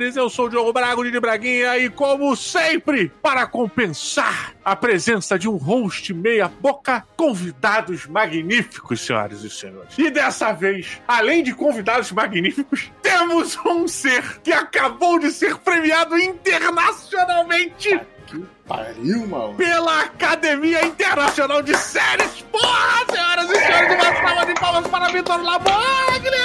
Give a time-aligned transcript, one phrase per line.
[0.00, 5.48] Eu sou o Diogo Brago de Braguinha e, como sempre, para compensar a presença de
[5.48, 9.98] um host meia-boca, convidados magníficos, senhoras e senhores.
[9.98, 16.16] E dessa vez, além de convidados magníficos, temos um ser que acabou de ser premiado
[16.16, 19.54] internacionalmente Que pariu, mano.
[19.54, 22.42] pela Academia Internacional de Séries.
[22.52, 26.38] Porra, senhoras e senhores, uma salva de palmas para Vitor Laboglia!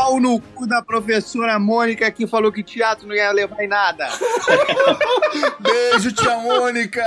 [0.00, 4.08] Pau no cu da professora Mônica que falou que teatro não ia levar em nada.
[5.60, 7.04] Beijo, tia Mônica.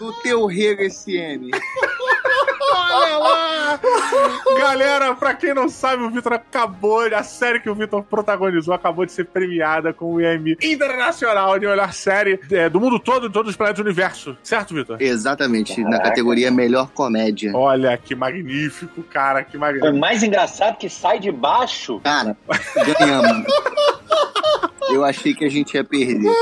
[0.00, 1.48] Do teu rego SM.
[2.72, 3.80] Olha lá!
[4.58, 9.06] Galera, pra quem não sabe, o Vitor acabou, a série que o Vitor protagonizou acabou
[9.06, 13.32] de ser premiada com o Emmy Internacional de melhor série é, do mundo todo, de
[13.32, 14.36] todos os planetas do universo.
[14.42, 15.00] Certo, Vitor?
[15.00, 17.52] Exatamente, na categoria melhor comédia.
[17.54, 19.96] Olha, que magnífico, cara, que Foi magnífico.
[19.96, 21.75] mais engraçado que sai de baixo.
[22.00, 22.36] Cara,
[22.98, 23.46] ganhamos.
[24.88, 26.32] Eu achei que a gente ia perder.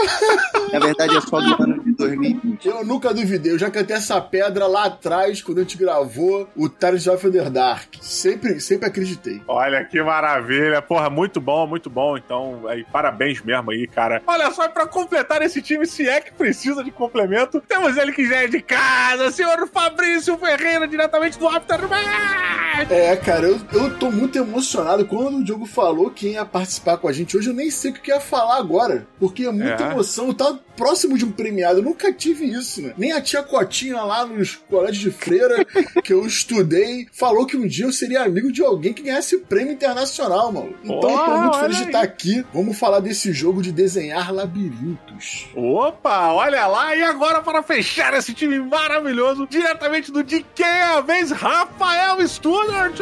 [0.73, 2.67] Na verdade, é só do ano 2020.
[2.69, 6.69] Eu nunca duvidei, eu já cantei essa pedra lá atrás, quando a gente gravou o
[6.69, 7.95] Tales of the Dark.
[8.01, 9.43] Sempre, sempre acreditei.
[9.49, 12.17] Olha que maravilha, porra, muito bom, muito bom.
[12.17, 14.23] Então, aí, parabéns mesmo aí, cara.
[14.27, 18.27] Olha só, pra completar esse time, se é que precisa de complemento, temos ele que
[18.27, 22.91] já é de casa, senhor Fabrício Ferreira, diretamente do Aftermath!
[22.91, 25.05] É, cara, eu, eu tô muito emocionado.
[25.07, 27.95] Quando o Diogo falou que ia participar com a gente hoje, eu nem sei o
[27.95, 29.07] que ia falar agora.
[29.19, 29.91] Porque é muita É.
[29.93, 30.27] emoção.
[30.29, 31.83] Eu tava próximo de um premiado.
[31.85, 32.95] Nunca tive isso, né?
[32.97, 35.65] Nem a tia Cotinha lá nos colégios de freira
[36.03, 39.73] que eu estudei falou que um dia eu seria amigo de alguém que ganhasse prêmio
[39.73, 40.75] internacional, mano.
[40.83, 42.45] Então, eu tô muito feliz de estar aqui.
[42.53, 45.49] Vamos falar desse jogo de desenhar labirintos.
[45.55, 50.83] Opa, olha lá, e agora para fechar esse time maravilhoso, diretamente do De Quem é
[50.83, 52.99] a Vez, Rafael Studart!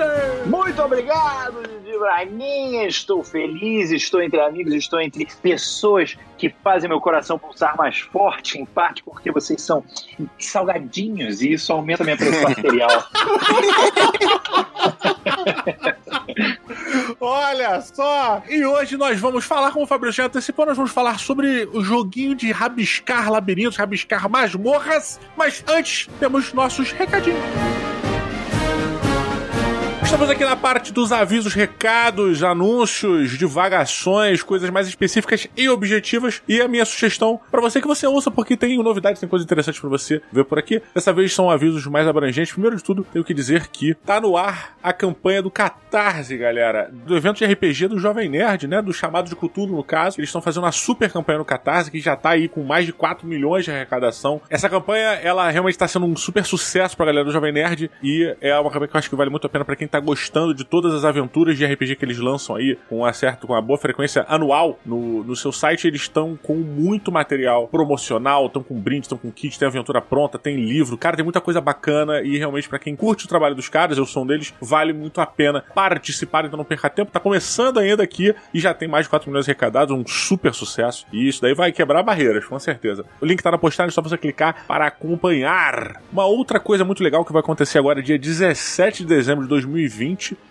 [0.47, 2.87] Muito obrigado, Didi Braguinha.
[2.87, 8.59] Estou feliz, estou entre amigos, estou entre pessoas que fazem meu coração pulsar mais forte,
[8.59, 9.85] em parte porque vocês são
[10.37, 12.91] salgadinhos e isso aumenta minha pressão arterial.
[17.21, 18.43] Olha só!
[18.49, 21.81] E hoje nós vamos falar, como o Fabrício já antecipou, nós vamos falar sobre o
[21.85, 25.21] joguinho de rabiscar labirintos, rabiscar masmorras.
[25.37, 27.39] Mas antes, temos nossos recadinhos.
[30.13, 36.43] Estamos aqui na parte dos avisos, recados, anúncios, divagações, coisas mais específicas e objetivas.
[36.47, 39.81] E a minha sugestão para você que você ouça, porque tem novidades, tem coisas interessantes
[39.81, 40.83] para você ver por aqui.
[40.95, 42.53] Dessa vez são avisos mais abrangentes.
[42.53, 46.91] Primeiro de tudo, tenho que dizer que tá no ar a campanha do Catarse, galera,
[46.93, 48.83] do evento de RPG do Jovem Nerd, né?
[48.83, 50.21] Do chamado de Cthulhu, no caso.
[50.21, 52.93] Eles estão fazendo uma super campanha no Catarse, que já tá aí com mais de
[52.93, 54.43] 4 milhões de arrecadação.
[54.51, 58.37] Essa campanha, ela realmente tá sendo um super sucesso pra galera do Jovem Nerd e
[58.43, 60.55] é uma campanha que eu acho que vale muito a pena pra quem tá gostando
[60.55, 63.79] de todas as aventuras de RPG que eles lançam aí, com certa, com uma boa
[63.79, 65.87] frequência anual no, no seu site.
[65.87, 70.39] Eles estão com muito material promocional, estão com brinde, estão com kit, tem aventura pronta,
[70.39, 70.97] tem livro.
[70.97, 74.07] Cara, tem muita coisa bacana e realmente pra quem curte o trabalho dos caras, eu
[74.07, 77.13] sou um deles, vale muito a pena participar, então não perca tempo.
[77.13, 81.07] Tá começando ainda aqui e já tem mais de 4 milhões arrecadados, um super sucesso.
[81.13, 83.05] E isso daí vai quebrar barreiras, com certeza.
[83.21, 86.01] O link tá na postagem, só você clicar para acompanhar.
[86.13, 89.92] Uma outra coisa muito legal que vai acontecer agora, dia 17 de dezembro de 2020,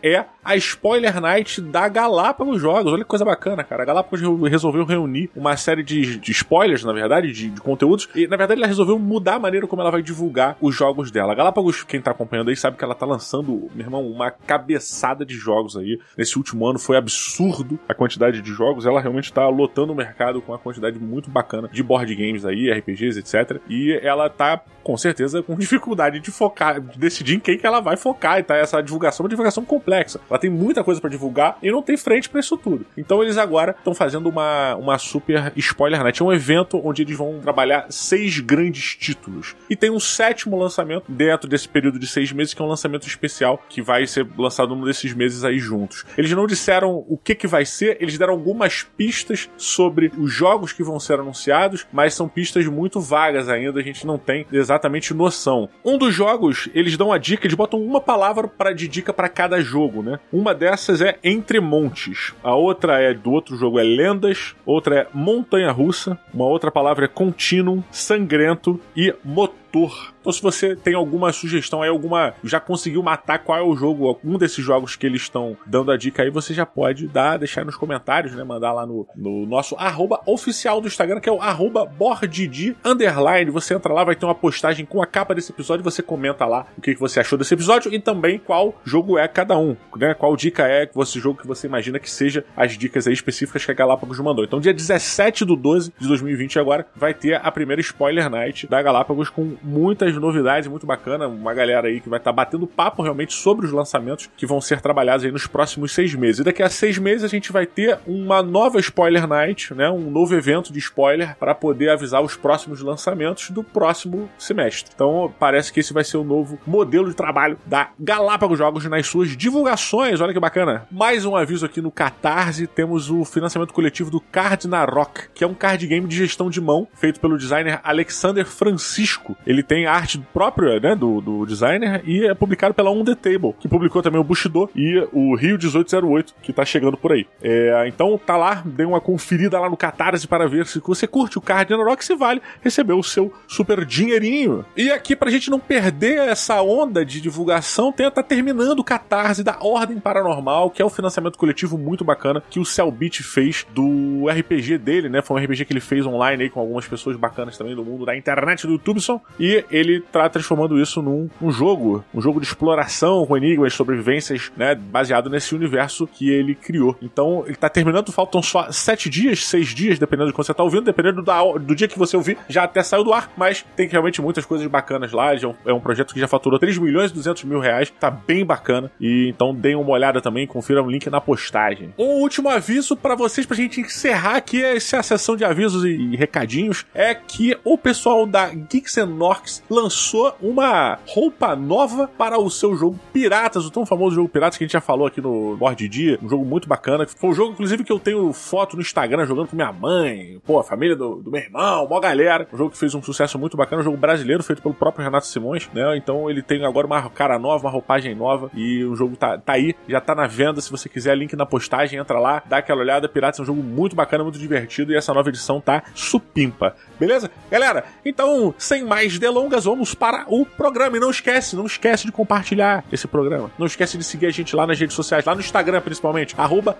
[0.03, 2.91] é a Spoiler Night da Galápagos Jogos.
[2.91, 3.84] Olha que coisa bacana, cara.
[3.84, 8.09] A Galápagos re- resolveu reunir uma série de, de spoilers, na verdade, de, de conteúdos.
[8.16, 11.31] E, na verdade, ela resolveu mudar a maneira como ela vai divulgar os jogos dela.
[11.34, 15.25] A Galápagos, quem tá acompanhando aí, sabe que ela tá lançando, meu irmão, uma cabeçada
[15.25, 16.00] de jogos aí.
[16.18, 18.85] Nesse último ano foi absurdo a quantidade de jogos.
[18.85, 22.72] Ela realmente tá lotando o mercado com uma quantidade muito bacana de board games aí,
[22.72, 23.61] RPGs, etc.
[23.70, 27.79] E ela tá, com certeza, com dificuldade de focar, de decidir em quem que ela
[27.79, 28.40] vai focar.
[28.40, 30.19] E tá essa divulgação, divulgação complexa.
[30.29, 32.85] Ela tem muita coisa pra divulgar e não tem frente pra isso tudo.
[32.97, 36.22] Então eles agora estão fazendo uma, uma super spoiler night.
[36.22, 39.55] É um evento onde eles vão trabalhar seis grandes títulos.
[39.69, 43.07] E tem um sétimo lançamento dentro desse período de seis meses, que é um lançamento
[43.07, 46.05] especial que vai ser lançado num desses meses aí juntos.
[46.17, 50.73] Eles não disseram o que que vai ser, eles deram algumas pistas sobre os jogos
[50.73, 55.13] que vão ser anunciados, mas são pistas muito vagas ainda, a gente não tem exatamente
[55.13, 55.69] noção.
[55.84, 59.29] Um dos jogos, eles dão a dica, eles botam uma palavra para de dica para
[59.29, 60.19] cada jogo, né?
[60.31, 65.08] Uma dessas é Entre Montes, a outra é do outro jogo é Lendas, outra é
[65.13, 70.14] Montanha Russa, uma outra palavra é Continuum, Sangrento e Motor autor.
[70.20, 72.34] Então, se você tem alguma sugestão aí, alguma.
[72.44, 75.97] já conseguiu matar qual é o jogo, algum desses jogos que eles estão dando a
[75.97, 78.44] dica aí, você já pode dar, deixar nos comentários, né?
[78.44, 83.50] Mandar lá no, no nosso arroba oficial do Instagram, que é o arroba bordid underline.
[83.50, 86.68] Você entra lá, vai ter uma postagem com a capa desse episódio, você comenta lá
[86.78, 90.14] o que, que você achou desse episódio e também qual jogo é cada um, né?
[90.14, 93.72] Qual dica é esse jogo que você imagina que seja as dicas aí específicas que
[93.72, 94.46] a Galápagos mandou.
[94.46, 98.82] Então, dia 17 do 12 de 2020 agora vai ter a primeira Spoiler Night da
[98.82, 101.28] Galápagos com muitas novidades, muito bacana.
[101.28, 104.61] Uma galera aí que vai estar tá batendo papo realmente sobre os lançamentos que vão
[104.61, 106.40] ser trabalhados aí nos próximos seis meses.
[106.40, 109.90] E daqui a seis meses a gente vai ter uma nova Spoiler Night, né?
[109.90, 114.91] Um novo evento de spoiler para poder avisar os próximos lançamentos do próximo semestre.
[114.93, 119.08] Então, parece que esse vai ser o novo modelo de trabalho da Galápagos Jogos nas
[119.08, 120.22] suas divulgações.
[120.22, 120.87] Olha que bacana.
[120.91, 125.53] Mais um aviso aqui no Catarse, temos o financiamento coletivo do Cardinarok, que é um
[125.53, 129.35] card game de gestão de mão feito pelo designer Alexander Francisco.
[129.51, 133.53] Ele tem arte própria, né, do, do designer e é publicado pela On The Table,
[133.59, 137.27] que publicou também o Bushido e o Rio 1808, que tá chegando por aí.
[137.43, 141.37] É, então tá lá, dê uma conferida lá no Catarse para ver se você curte
[141.37, 144.65] o Cardinarok, se vale receber o seu super dinheirinho.
[144.77, 149.43] E aqui pra gente não perder essa onda de divulgação, tem, tá terminando o Catarse
[149.43, 154.29] da Ordem Paranormal, que é o financiamento coletivo muito bacana que o Cellbit fez do
[154.29, 155.21] RPG dele, né?
[155.21, 158.05] Foi um RPG que ele fez online aí com algumas pessoas bacanas também do mundo
[158.05, 159.19] da internet do YouTubeson.
[159.41, 164.52] E ele tá transformando isso num um jogo, um jogo de exploração com enigmas, sobrevivências,
[164.55, 164.76] né?
[164.76, 166.96] Baseado nesse universo que ele criou.
[167.02, 170.61] Então, ele tá terminando, faltam só sete dias, seis dias, dependendo de quando você tá
[170.61, 173.88] ouvindo, dependendo do, do dia que você ouvir, já até saiu do ar, mas tem
[173.88, 175.34] realmente muitas coisas bacanas lá.
[175.34, 178.11] É um, é um projeto que já faturou 3 milhões e 200 mil reais, tá
[178.11, 178.91] bem bacana.
[178.99, 181.91] E então deem uma olhada também, confira o link na postagem.
[181.97, 186.85] Um último aviso para vocês, pra gente encerrar aqui essa sessão de avisos e recadinhos,
[186.94, 192.75] é que o pessoal da Geeks and Norks lançou uma roupa nova para o seu
[192.75, 195.87] jogo Piratas, o tão famoso jogo Piratas que a gente já falou aqui no Board
[195.87, 197.07] Dia, um jogo muito bacana.
[197.07, 200.59] Foi um jogo, inclusive, que eu tenho foto no Instagram jogando com minha mãe, pô,
[200.59, 202.45] a família do, do meu irmão, uma galera.
[202.51, 205.28] Um jogo que fez um sucesso muito bacana, um jogo brasileiro feito pelo próprio Renato
[205.28, 205.95] Simões, né?
[205.95, 209.53] Então ele tem agora uma cara nova, uma roupagem nova e o jogo tá, tá
[209.53, 210.59] aí, já tá na venda.
[210.59, 213.07] Se você quiser, link na postagem, entra lá, dá aquela olhada.
[213.07, 216.75] Piratas é um jogo muito bacana, muito divertido e essa nova edição tá supimpa.
[216.99, 217.31] Beleza?
[217.49, 220.97] Galera, então, sem mais delongas, vamos para o programa.
[220.97, 223.52] E não esquece, não esquece de compartilhar esse programa.
[223.58, 226.78] Não esquece de seguir a gente lá nas redes sociais, lá no Instagram principalmente, arroba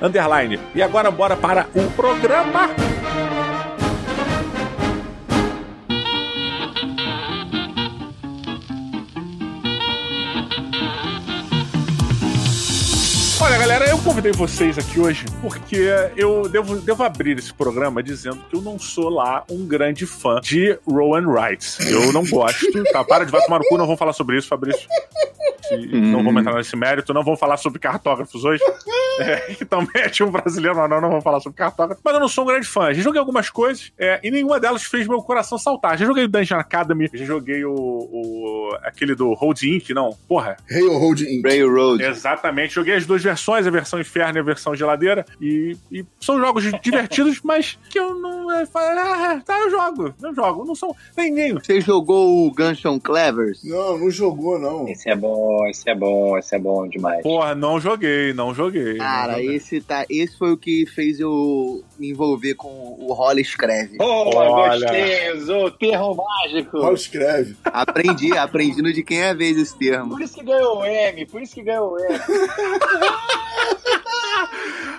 [0.00, 0.58] underline.
[0.74, 2.70] E agora bora para o programa.
[13.74, 18.54] Galera, eu convidei vocês aqui hoje porque eu devo, devo abrir esse programa dizendo que
[18.54, 21.78] eu não sou lá um grande fã de Rowan Wright.
[21.90, 23.02] Eu não gosto, tá?
[23.02, 24.86] Para de vai tomar no cu, não vamos falar sobre isso, Fabrício.
[25.72, 26.12] Hum.
[26.12, 28.62] Não vamos entrar nesse mérito, não vamos falar sobre cartógrafos hoje.
[29.16, 32.00] É, que também é de um brasileiro, mas não, não vamos falar sobre cartógrafo.
[32.04, 32.92] Mas eu não sou um grande fã.
[32.92, 35.96] Já joguei algumas coisas é, e nenhuma delas fez meu coração saltar.
[35.96, 40.16] Já joguei o Dungeon Academy, já joguei o, o aquele do Road Inc, não.
[40.26, 40.56] Porra.
[40.68, 41.46] Railroad Inc.
[41.46, 42.02] Railroad.
[42.02, 42.74] Exatamente.
[42.74, 45.24] Joguei as duas versões, a versão inferno e a versão geladeira.
[45.40, 48.50] E, e são jogos divertidos, mas que eu não.
[48.50, 50.14] É, ah, tá, eu jogo.
[50.20, 50.64] Eu jogo.
[50.64, 51.52] Não são nem nem.
[51.54, 53.62] Você jogou o Gunshot Clevers?
[53.62, 54.88] Não, não jogou, não.
[54.88, 57.22] Esse é bom, esse é bom, esse é bom demais.
[57.22, 58.96] Porra, não joguei, não joguei.
[58.96, 59.56] Cara, não joguei.
[59.56, 62.68] esse, tá, esse foi o que fez eu me envolver com
[62.98, 63.96] o Holly Escreve.
[64.00, 64.78] Olha.
[64.80, 66.70] gostei, usou o termo mágico.
[66.80, 67.56] Paulo escreve.
[67.64, 70.10] Aprendi, aprendi no de quem é vez esse termo.
[70.10, 72.18] Por isso que ganhou o M, por isso que ganhou o M.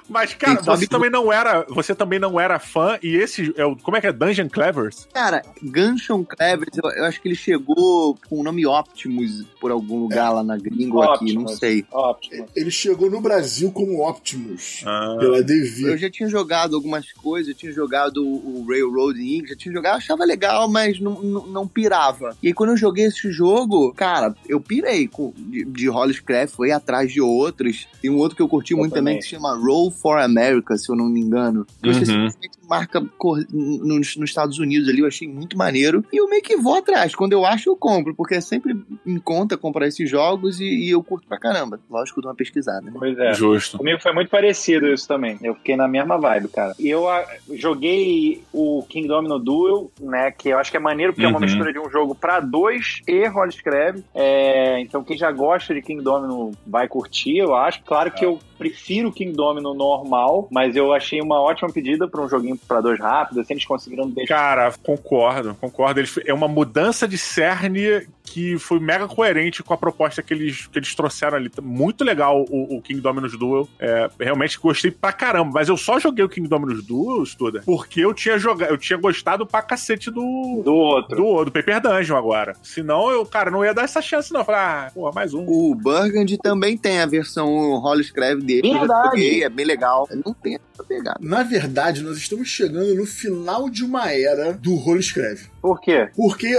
[0.07, 1.65] Mas, cara, você que- também não era.
[1.69, 3.75] Você também não era fã, e esse é o.
[3.75, 4.11] Como é que é?
[4.13, 5.07] Dungeon Clevers?
[5.11, 9.99] Cara, Gunshot Clevers, eu, eu acho que ele chegou com o nome Optimus por algum
[9.99, 11.59] lugar lá na gringo aqui, não Optimus.
[11.59, 11.85] sei.
[11.91, 12.45] Ótimo.
[12.55, 14.81] Ele chegou no Brasil como Optimus.
[14.85, 15.17] Ah.
[15.19, 15.97] Pela Eu Devir.
[15.97, 19.97] já tinha jogado algumas coisas, eu tinha jogado o o Railroad Inc., já tinha jogado,
[19.97, 22.35] achava legal, mas não, não, não pirava.
[22.41, 26.71] E aí quando eu joguei esse jogo, cara, eu pirei com, de, de Holliscraft, foi
[26.71, 27.87] atrás de outros.
[28.01, 29.17] Tem um outro que eu curti Eu muito também, também.
[29.19, 31.65] que se chama Roll for America, se eu não me engano.
[31.83, 32.29] Você Uhum.
[32.67, 36.03] Marca cor- nos, nos Estados Unidos ali, eu achei muito maneiro.
[36.11, 39.17] E eu meio que vou atrás, quando eu acho eu compro, porque é sempre em
[39.19, 41.79] conta comprar esses jogos e, e eu curto pra caramba.
[41.89, 42.93] Lógico, dou uma pesquisada, né?
[42.97, 43.33] Pois é.
[43.33, 43.77] Justo.
[43.77, 45.37] Comigo foi muito parecido isso também.
[45.41, 46.73] Eu fiquei na mesma vibe, cara.
[46.79, 50.31] E eu ah, joguei o King Domino Duel, né?
[50.31, 51.41] Que eu acho que é maneiro porque é uma Uhum.
[51.45, 54.03] mistura de um jogo pra dois e Roll Scrab.
[54.13, 57.81] É, então quem já gosta de King Domino vai curtir, eu acho.
[57.83, 62.21] Claro que eu prefiro o King Domino normal, mas eu achei uma ótima pedida pra
[62.21, 64.35] um joguinho muito pra dois rápido, assim, eles conseguiram deixar.
[64.35, 65.99] Cara, concordo, concordo.
[65.99, 70.67] Ele, é uma mudança de cerne que foi mega coerente com a proposta que eles,
[70.67, 71.49] que eles trouxeram ali.
[71.61, 73.67] Muito legal o, o King Dominus Duel.
[73.79, 75.51] É, realmente gostei pra caramba.
[75.53, 78.97] Mas eu só joguei o King Dominus Duel, Studa, porque eu tinha jogado, eu tinha
[78.97, 80.61] gostado pra cacete do.
[80.63, 81.15] Do outro.
[81.15, 82.53] Do, do Paper Dungeon agora.
[82.63, 84.43] Senão eu, cara, não ia dar essa chance, não.
[84.43, 85.45] Falar, ah, pô, mais um.
[85.47, 87.47] O Burgundy também tem a versão
[87.79, 88.73] Hollow Scrave dele.
[88.73, 89.09] Verdade.
[89.09, 90.07] joguei, é bem legal.
[90.25, 91.19] Não tem essa pegada.
[91.21, 95.49] Na verdade, nós estamos chegando no final de uma era do Rolo Escreve.
[95.65, 96.09] Por quê?
[96.15, 96.53] Porque,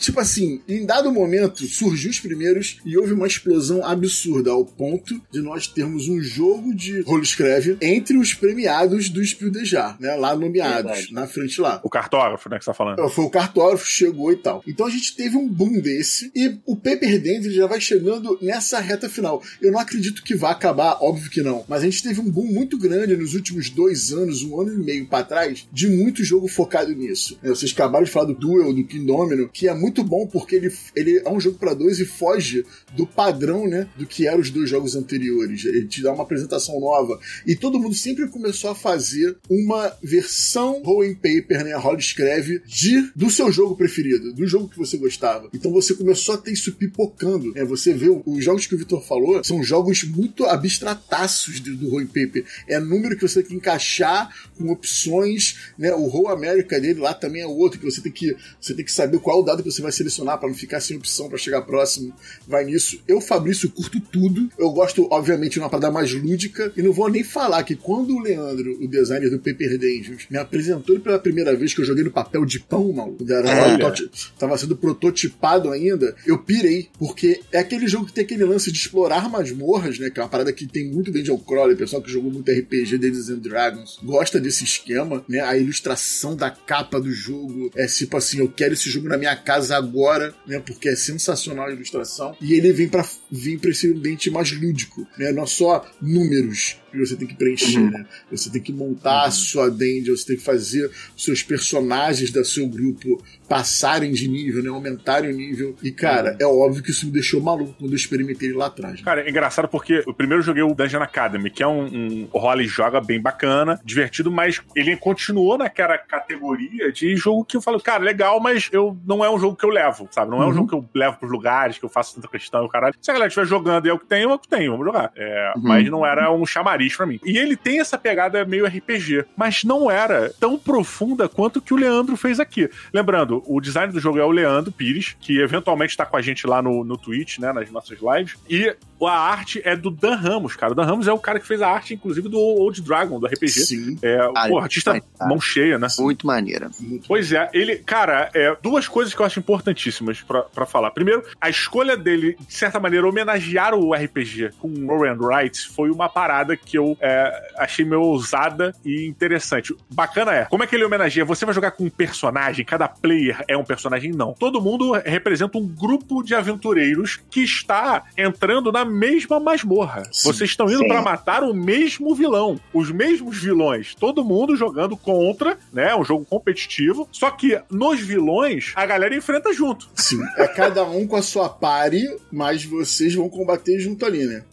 [0.00, 5.20] tipo assim, em dado momento surgiu os primeiros e houve uma explosão absurda ao ponto
[5.30, 9.98] de nós termos um jogo de rolo escreve entre os premiados do Spiel de Jar,
[10.00, 10.14] né?
[10.14, 11.12] Lá nomeados, Verdade.
[11.12, 11.82] na frente lá.
[11.84, 13.06] O cartógrafo, né, que você tá falando.
[13.10, 14.62] Foi o cartógrafo, chegou e tal.
[14.66, 18.80] Então a gente teve um boom desse e o Paper Dance já vai chegando nessa
[18.80, 19.42] reta final.
[19.60, 21.62] Eu não acredito que vá acabar, óbvio que não.
[21.68, 24.78] Mas a gente teve um boom muito grande nos últimos dois anos, um ano e
[24.82, 27.38] meio pra trás, de muito jogo focado nisso.
[27.42, 30.72] É, Vocês acabaram de falar do Duel, do Kingdomino, que é muito bom porque ele,
[30.94, 32.64] ele é um jogo pra dois e foge
[32.96, 35.64] do padrão, né, do que eram os dois jogos anteriores.
[35.64, 37.18] Ele te dá uma apresentação nova.
[37.46, 42.62] E todo mundo sempre começou a fazer uma versão roll and paper, né, roll escreve,
[42.66, 45.48] de, do seu jogo preferido, do jogo que você gostava.
[45.52, 47.52] Então você começou a ter isso pipocando.
[47.52, 47.64] Né?
[47.64, 52.00] Você vê os jogos que o Vitor falou, são jogos muito abstrataços do, do roll
[52.00, 52.44] and paper.
[52.68, 55.92] É número que você tem que encaixar com opções, né?
[55.94, 58.92] O roll América dele lá também é outro que você tem que você tem que
[58.92, 61.38] saber qual é o dado que você vai selecionar para não ficar sem opção para
[61.38, 62.12] chegar próximo.
[62.46, 63.00] Vai nisso.
[63.06, 64.48] Eu, Fabrício, curto tudo.
[64.58, 66.72] Eu gosto, obviamente, de uma parada mais lúdica.
[66.76, 70.38] E não vou nem falar que quando o Leandro, o designer do Paper Dungeons, me
[70.38, 73.78] apresentou ele pela primeira vez que eu joguei no papel de pão, mal, era Olha.
[73.78, 78.70] prototi- tava sendo prototipado ainda, eu pirei, porque é aquele jogo que tem aquele lance
[78.70, 80.10] de explorar masmorras, né?
[80.10, 82.98] Que é uma parada que tem muito Dungeon Crawler, o pessoal que jogou muito RPG
[82.98, 85.40] Dungeons and Dragons gosta desse esquema, né?
[85.40, 89.36] A ilustração da capa do jogo é tipo assim, eu quero esse jogo na minha
[89.36, 90.58] casa agora, né?
[90.58, 92.36] Porque é sensacional a ilustração.
[92.40, 95.32] E ele vem para vir para esse ambiente mais lúdico, né?
[95.32, 98.06] Não só números que você tem que preencher, né?
[98.30, 102.42] Você tem que montar a sua dungeon, você tem que fazer os seus personagens da
[102.44, 104.70] seu grupo passarem de nível, né?
[104.70, 105.76] Aumentarem o nível.
[105.82, 108.94] E, cara, é óbvio que isso me deixou maluco quando eu experimentei ele lá atrás.
[108.94, 109.04] né?
[109.04, 112.66] Cara, é engraçado porque eu primeiro joguei o Dungeon Academy, que é um, um role
[112.66, 118.04] joga bem bacana, divertido, mas ele continuou naquela categoria de jogo que eu falo, cara,
[118.06, 120.30] legal, mas eu não é um jogo que eu levo, sabe?
[120.30, 120.54] Não é um Uhum.
[120.54, 122.94] jogo que eu levo pros lugares, que eu faço tanta questão e o caralho.
[123.00, 124.86] Se a galera estiver jogando e é o que tem, é o que tem, vamos
[124.86, 125.10] jogar.
[125.16, 125.62] É, Uhum.
[125.64, 127.20] Mas não era um chamariz pra mim.
[127.24, 131.76] E ele tem essa pegada meio RPG, mas não era tão profunda quanto que o
[131.76, 132.68] Leandro fez aqui.
[132.92, 136.46] Lembrando, o design do jogo é o Leandro Pires, que eventualmente tá com a gente
[136.46, 138.36] lá no, no Twitch, né, nas nossas lives.
[138.48, 140.72] E a arte é do Dan Ramos, cara.
[140.72, 143.26] O Dan Ramos é o cara que fez a arte, inclusive, do Old Dragon, do
[143.26, 143.48] RPG.
[143.48, 143.98] Sim.
[144.02, 145.88] É, Ah, pô, artista ele faz, mão cheia, né?
[145.98, 146.70] Muito maneira.
[146.80, 150.90] Muito Pois é, ele, cara, é, duas coisas que eu acho importantíssimas pra, pra falar.
[150.92, 155.90] Primeiro, a escolha dele, de certa maneira, homenagear o RPG com Roll and Write foi
[155.90, 159.74] uma parada que eu é, achei meio ousada e interessante.
[159.90, 161.24] Bacana é, como é que ele homenageia?
[161.24, 164.12] Você vai jogar com um personagem, cada player é um personagem?
[164.12, 164.32] Não.
[164.32, 170.04] Todo mundo representa um grupo de aventureiros que está entrando na mesma masmorra.
[170.12, 170.32] Sim.
[170.32, 175.58] Vocês estão indo pra matar o mesmo vilão, os mesmos vilões, todo mundo jogando contra,
[175.72, 175.94] né?
[175.94, 177.08] Um jogo competitivo.
[177.12, 179.88] Só que nos vilões a galera enfrenta junto.
[179.94, 180.20] Sim.
[180.36, 184.44] É cada um com a sua pare, mas vocês vão combater junto ali, né?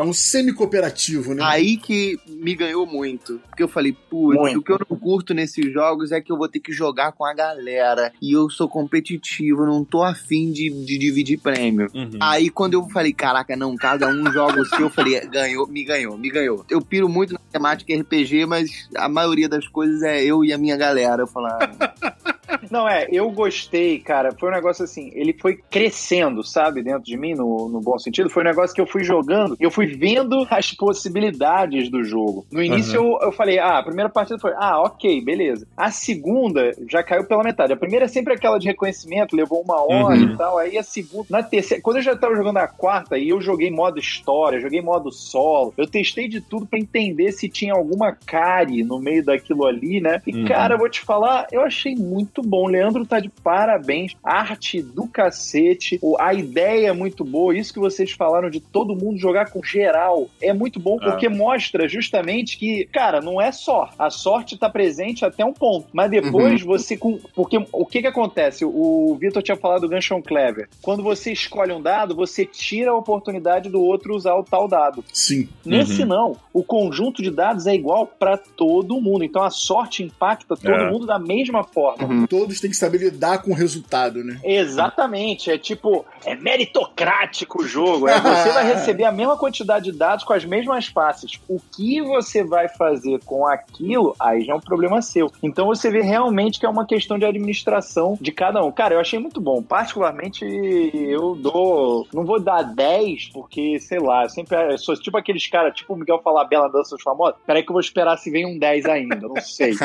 [0.00, 1.42] É um semi-cooperativo, né?
[1.44, 3.38] Aí que me ganhou muito.
[3.50, 6.48] Porque eu falei, putz, o que eu não curto nesses jogos é que eu vou
[6.48, 8.10] ter que jogar com a galera.
[8.18, 11.86] E eu sou competitivo, não tô afim de, de dividir prêmio.
[11.94, 12.18] Uhum.
[12.18, 15.84] Aí quando eu falei, caraca, não, cada um joga o seu, eu falei, ganhou, me
[15.84, 16.64] ganhou, me ganhou.
[16.70, 20.56] Eu piro muito na temática RPG, mas a maioria das coisas é eu e a
[20.56, 21.24] minha galera.
[21.24, 22.34] Eu falo, ah,
[22.70, 24.30] Não, é, eu gostei, cara.
[24.38, 28.30] Foi um negócio assim, ele foi crescendo, sabe, dentro de mim, no, no bom sentido.
[28.30, 32.46] Foi um negócio que eu fui jogando eu fui vendo as possibilidades do jogo.
[32.50, 35.66] No início eu, eu falei, ah, a primeira partida foi, ah, ok, beleza.
[35.76, 37.72] A segunda já caiu pela metade.
[37.72, 40.32] A primeira é sempre aquela de reconhecimento, levou uma hora Uhum.
[40.32, 40.58] e tal.
[40.58, 43.70] Aí a segunda, na terceira, quando eu já tava jogando a quarta e eu joguei
[43.70, 48.82] modo história, joguei modo solo, eu testei de tudo pra entender se tinha alguma cari
[48.82, 50.22] no meio daquilo ali, né?
[50.26, 50.44] E Uhum.
[50.46, 52.50] cara, eu vou te falar, eu achei muito bom.
[52.50, 52.64] bom.
[52.64, 54.14] O Leandro tá de parabéns.
[54.22, 55.98] Arte do cacete.
[56.02, 57.56] O- A ideia é muito boa.
[57.56, 61.10] Isso que vocês falaram de todo mundo jogar com geral é muito bom Ah.
[61.10, 63.88] porque mostra justamente que, cara, não é só.
[63.98, 65.86] A sorte tá presente até um ponto.
[65.92, 66.96] Mas depois você.
[66.96, 68.64] com- Porque o que que acontece?
[68.64, 70.68] O Vitor tinha falado do Ganchon Clever.
[70.82, 75.04] Quando você escolhe um dado, você tira a oportunidade do outro usar o tal dado.
[75.12, 75.48] Sim.
[75.64, 79.24] Nesse não, o conjunto de dados é igual para todo mundo.
[79.24, 80.90] Então a sorte impacta todo É.
[80.90, 82.04] mundo da mesma forma.
[82.06, 82.26] Uhum.
[82.30, 84.38] Todos têm que saber lidar com o resultado, né?
[84.44, 88.08] Exatamente, é tipo, é meritocrático o jogo.
[88.08, 91.40] É, você vai receber a mesma quantidade de dados com as mesmas faces.
[91.48, 95.30] O que você vai fazer com aquilo, aí já é um problema seu.
[95.42, 98.70] Então você vê realmente que é uma questão de administração de cada um.
[98.70, 99.60] Cara, eu achei muito bom.
[99.60, 102.06] Particularmente, eu dou.
[102.14, 105.94] Não vou dar 10, porque, sei lá, eu sempre eu sou tipo aqueles caras, tipo
[105.94, 107.40] o Miguel falar Bela Dança dos Famosos.
[107.44, 109.72] Peraí que eu vou esperar se vem um 10 ainda, não sei.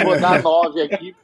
[0.00, 1.14] Eu vou, eu vou dar 9 aqui,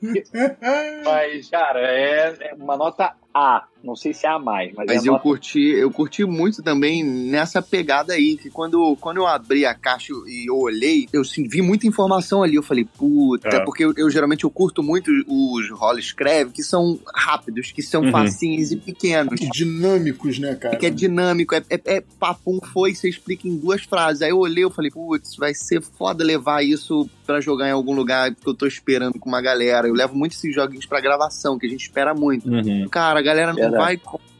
[1.05, 3.65] mas, cara, é, é uma nota A.
[3.85, 6.61] Não sei se é A mais, mas, Mas é eu nota curti, eu curti muito
[6.61, 11.23] também nessa pegada aí, que quando, quando eu abri a caixa e eu olhei, eu
[11.23, 12.57] sim, vi muita informação ali.
[12.57, 13.61] Eu falei, puta, É.
[13.61, 18.03] porque eu, eu geralmente eu curto muito os roll escreve que são rápidos, que são
[18.03, 18.11] Uhum.
[18.11, 19.41] facinhos e pequenos.
[19.41, 20.77] E dinâmicos, né, cara?
[20.77, 24.23] Que é dinâmico, é, é, é papum, foi, você explica em duas frases.
[24.23, 27.93] Aí eu olhei, eu falei, putz, vai ser foda levar isso pra jogar em algum
[27.95, 29.87] lugar que eu tô esperando com uma galera.
[29.87, 32.49] Eu levo muito esses joguinhos pra gravação, que a gente espera muito.
[32.49, 32.89] Uhum.
[32.89, 33.83] Cara, a galera não Verdade.
[33.85, 34.36] vai comprar.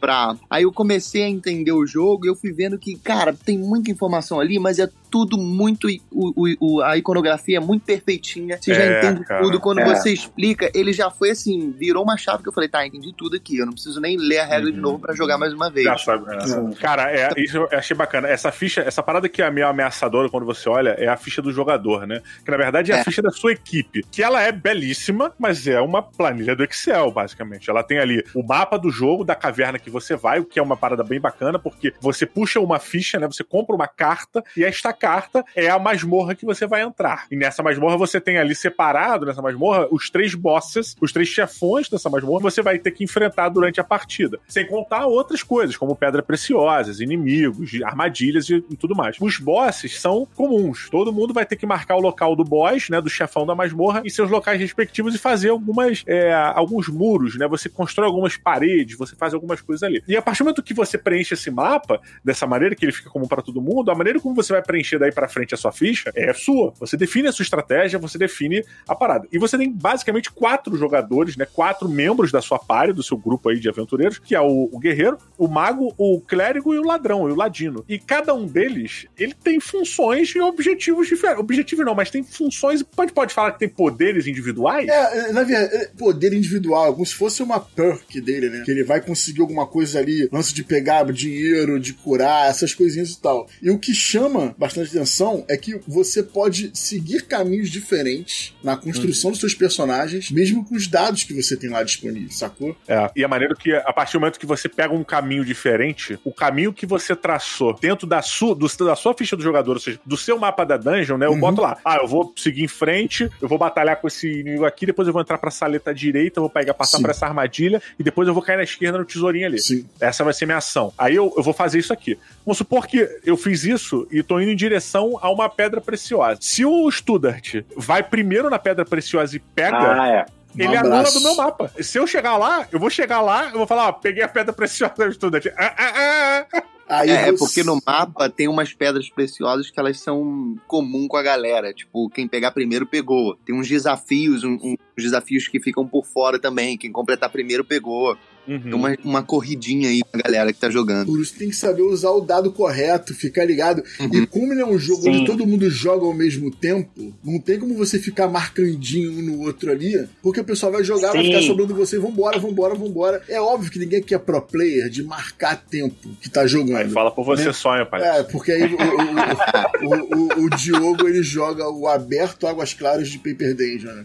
[0.49, 3.91] Aí eu comecei a entender o jogo e eu fui vendo que, cara, tem muita
[3.91, 5.87] informação ali, mas é tudo muito.
[6.11, 8.57] O, o- o- a iconografia é muito perfeitinha.
[8.61, 9.41] Você já É, entende cara.
[9.41, 9.59] tudo.
[9.59, 9.85] Quando É.
[9.85, 13.35] você explica, ele já foi assim, virou uma chave que eu falei, tá, entendi tudo
[13.37, 13.57] aqui.
[13.57, 14.81] Eu não preciso nem ler a regra de Uhum.
[14.83, 15.85] novo pra jogar mais uma vez.
[15.85, 16.75] Já sabe, é.
[16.75, 18.27] Cara, é, isso eu achei bacana.
[18.27, 21.51] Essa ficha, essa parada que é meio ameaçadora quando você olha, é a ficha do
[21.53, 22.21] jogador, né?
[22.43, 23.03] Que na verdade é a É.
[23.03, 24.03] ficha da sua equipe.
[24.11, 27.69] Que ela é belíssima, mas é uma planilha do Excel, basicamente.
[27.69, 30.61] Ela tem ali o mapa do jogo, da caverna que você vai, o que é
[30.61, 33.27] uma parada bem bacana, porque você puxa uma ficha, né?
[33.27, 37.25] Você compra uma carta, e esta carta é a masmorra que você vai entrar.
[37.31, 41.89] E nessa masmorra você tem ali separado, nessa masmorra, os três bosses, os três chefões
[41.89, 44.39] dessa masmorra, você vai ter que enfrentar durante a partida.
[44.47, 49.17] Sem contar outras coisas, como pedras preciosas, inimigos, armadilhas e, e tudo mais.
[49.19, 50.89] Os bosses são comuns.
[50.89, 53.01] Todo mundo vai ter que marcar o local do boss, né?
[53.01, 57.47] Do chefão da masmorra e seus locais respectivos e fazer algumas, é, alguns muros, né?
[57.47, 60.03] Você constrói algumas paredes, você faz algumas coisas ali.
[60.07, 63.09] E a partir do momento que você preenche esse mapa dessa maneira, que ele fica
[63.09, 65.71] comum para todo mundo, a maneira como você vai preencher daí pra frente a sua
[65.71, 66.73] ficha é sua.
[66.79, 69.27] Você define a sua estratégia, você define a parada.
[69.31, 71.45] E você tem basicamente quatro jogadores, né?
[71.45, 74.79] Quatro membros da sua party, do seu grupo aí de aventureiros, que é o, o
[74.79, 77.83] guerreiro, o mago, o clérigo e o ladrão, e o ladino.
[77.87, 81.39] E cada um deles, ele tem funções e objetivos diferentes.
[81.39, 82.83] Objetivos não, mas tem funções.
[82.83, 84.87] Pode, pode falar que tem poderes individuais?
[84.87, 88.63] É, na verdade, é poder individual, como se fosse uma perk dele, né?
[88.65, 93.11] Que ele vai conseguir alguma coisa ali, lance de pegar dinheiro, de curar, essas coisinhas
[93.11, 93.47] e tal.
[93.61, 99.31] E o que chama bastante atenção é que você pode seguir caminhos diferentes na construção
[99.31, 102.75] dos seus personagens, mesmo com os dados que você tem lá disponíveis, sacou?
[102.87, 103.09] É.
[103.15, 106.31] E é maneiro que, a partir do momento que você pega um caminho diferente, o
[106.33, 109.99] caminho que você traçou dentro da sua, do- da sua ficha do jogador, ou seja,
[110.05, 111.25] do seu mapa da dungeon, né?
[111.25, 111.39] Eu Uhum.
[111.39, 114.85] boto lá, ah, eu vou seguir em frente, eu vou batalhar com esse inimigo aqui,
[114.85, 117.03] depois eu vou entrar pra saleta direita, vou pegar, passar Sim.
[117.03, 119.56] por essa armadilha, e depois eu vou cair na esquerda no tesourinho ali.
[119.59, 119.85] Sim.
[119.99, 120.93] Essa vai ser minha ação.
[120.97, 122.17] Aí eu, eu vou fazer isso aqui.
[122.45, 126.37] Vamos supor que eu fiz isso e tô indo em direção a uma pedra preciosa.
[126.41, 130.25] Se o Studart vai primeiro na pedra preciosa e pega, Ah, é.
[130.55, 131.19] Um ele anula abraço.
[131.19, 131.71] do meu mapa.
[131.81, 134.51] Se eu chegar lá, eu vou chegar lá, eu vou falar, ó, peguei a pedra
[134.53, 135.49] preciosa do estudante.
[135.57, 136.63] Ah, ah, ah, ah.
[136.89, 141.05] Aí É, é você- porque no mapa tem umas pedras preciosas que elas são comum
[141.05, 141.73] com a galera.
[141.73, 143.35] Tipo, quem pegar primeiro pegou.
[143.45, 146.77] Tem uns desafios, um- um- uns desafios que ficam por fora também.
[146.77, 148.17] Quem completar primeiro pegou.
[148.47, 148.75] Uhum.
[148.75, 151.07] Uma, uma corridinha aí com a galera que tá jogando.
[151.07, 153.83] Por isso tem que saber usar o dado correto, ficar ligado.
[154.13, 155.09] E como ele é um jogo Sim.
[155.09, 159.39] onde todo mundo joga ao mesmo tempo, não tem como você ficar marcandinho um no
[159.41, 161.31] outro ali, porque o pessoal vai jogar, vai Sim.
[161.31, 163.21] ficar sobrando você, vambora, vambora, vambora.
[163.27, 166.89] É óbvio que ninguém aqui é pro player de marcar tempo que tá Aí jogando.
[166.91, 167.53] fala por você, Né?
[167.53, 168.01] sonha, pai.
[168.01, 173.09] É, porque aí o, o- o- o- o Diogo ele joga o aberto Águas Claras
[173.09, 174.03] de Paper Dungeon, né?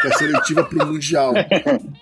[0.00, 1.32] Que é seletiva pro Mundial.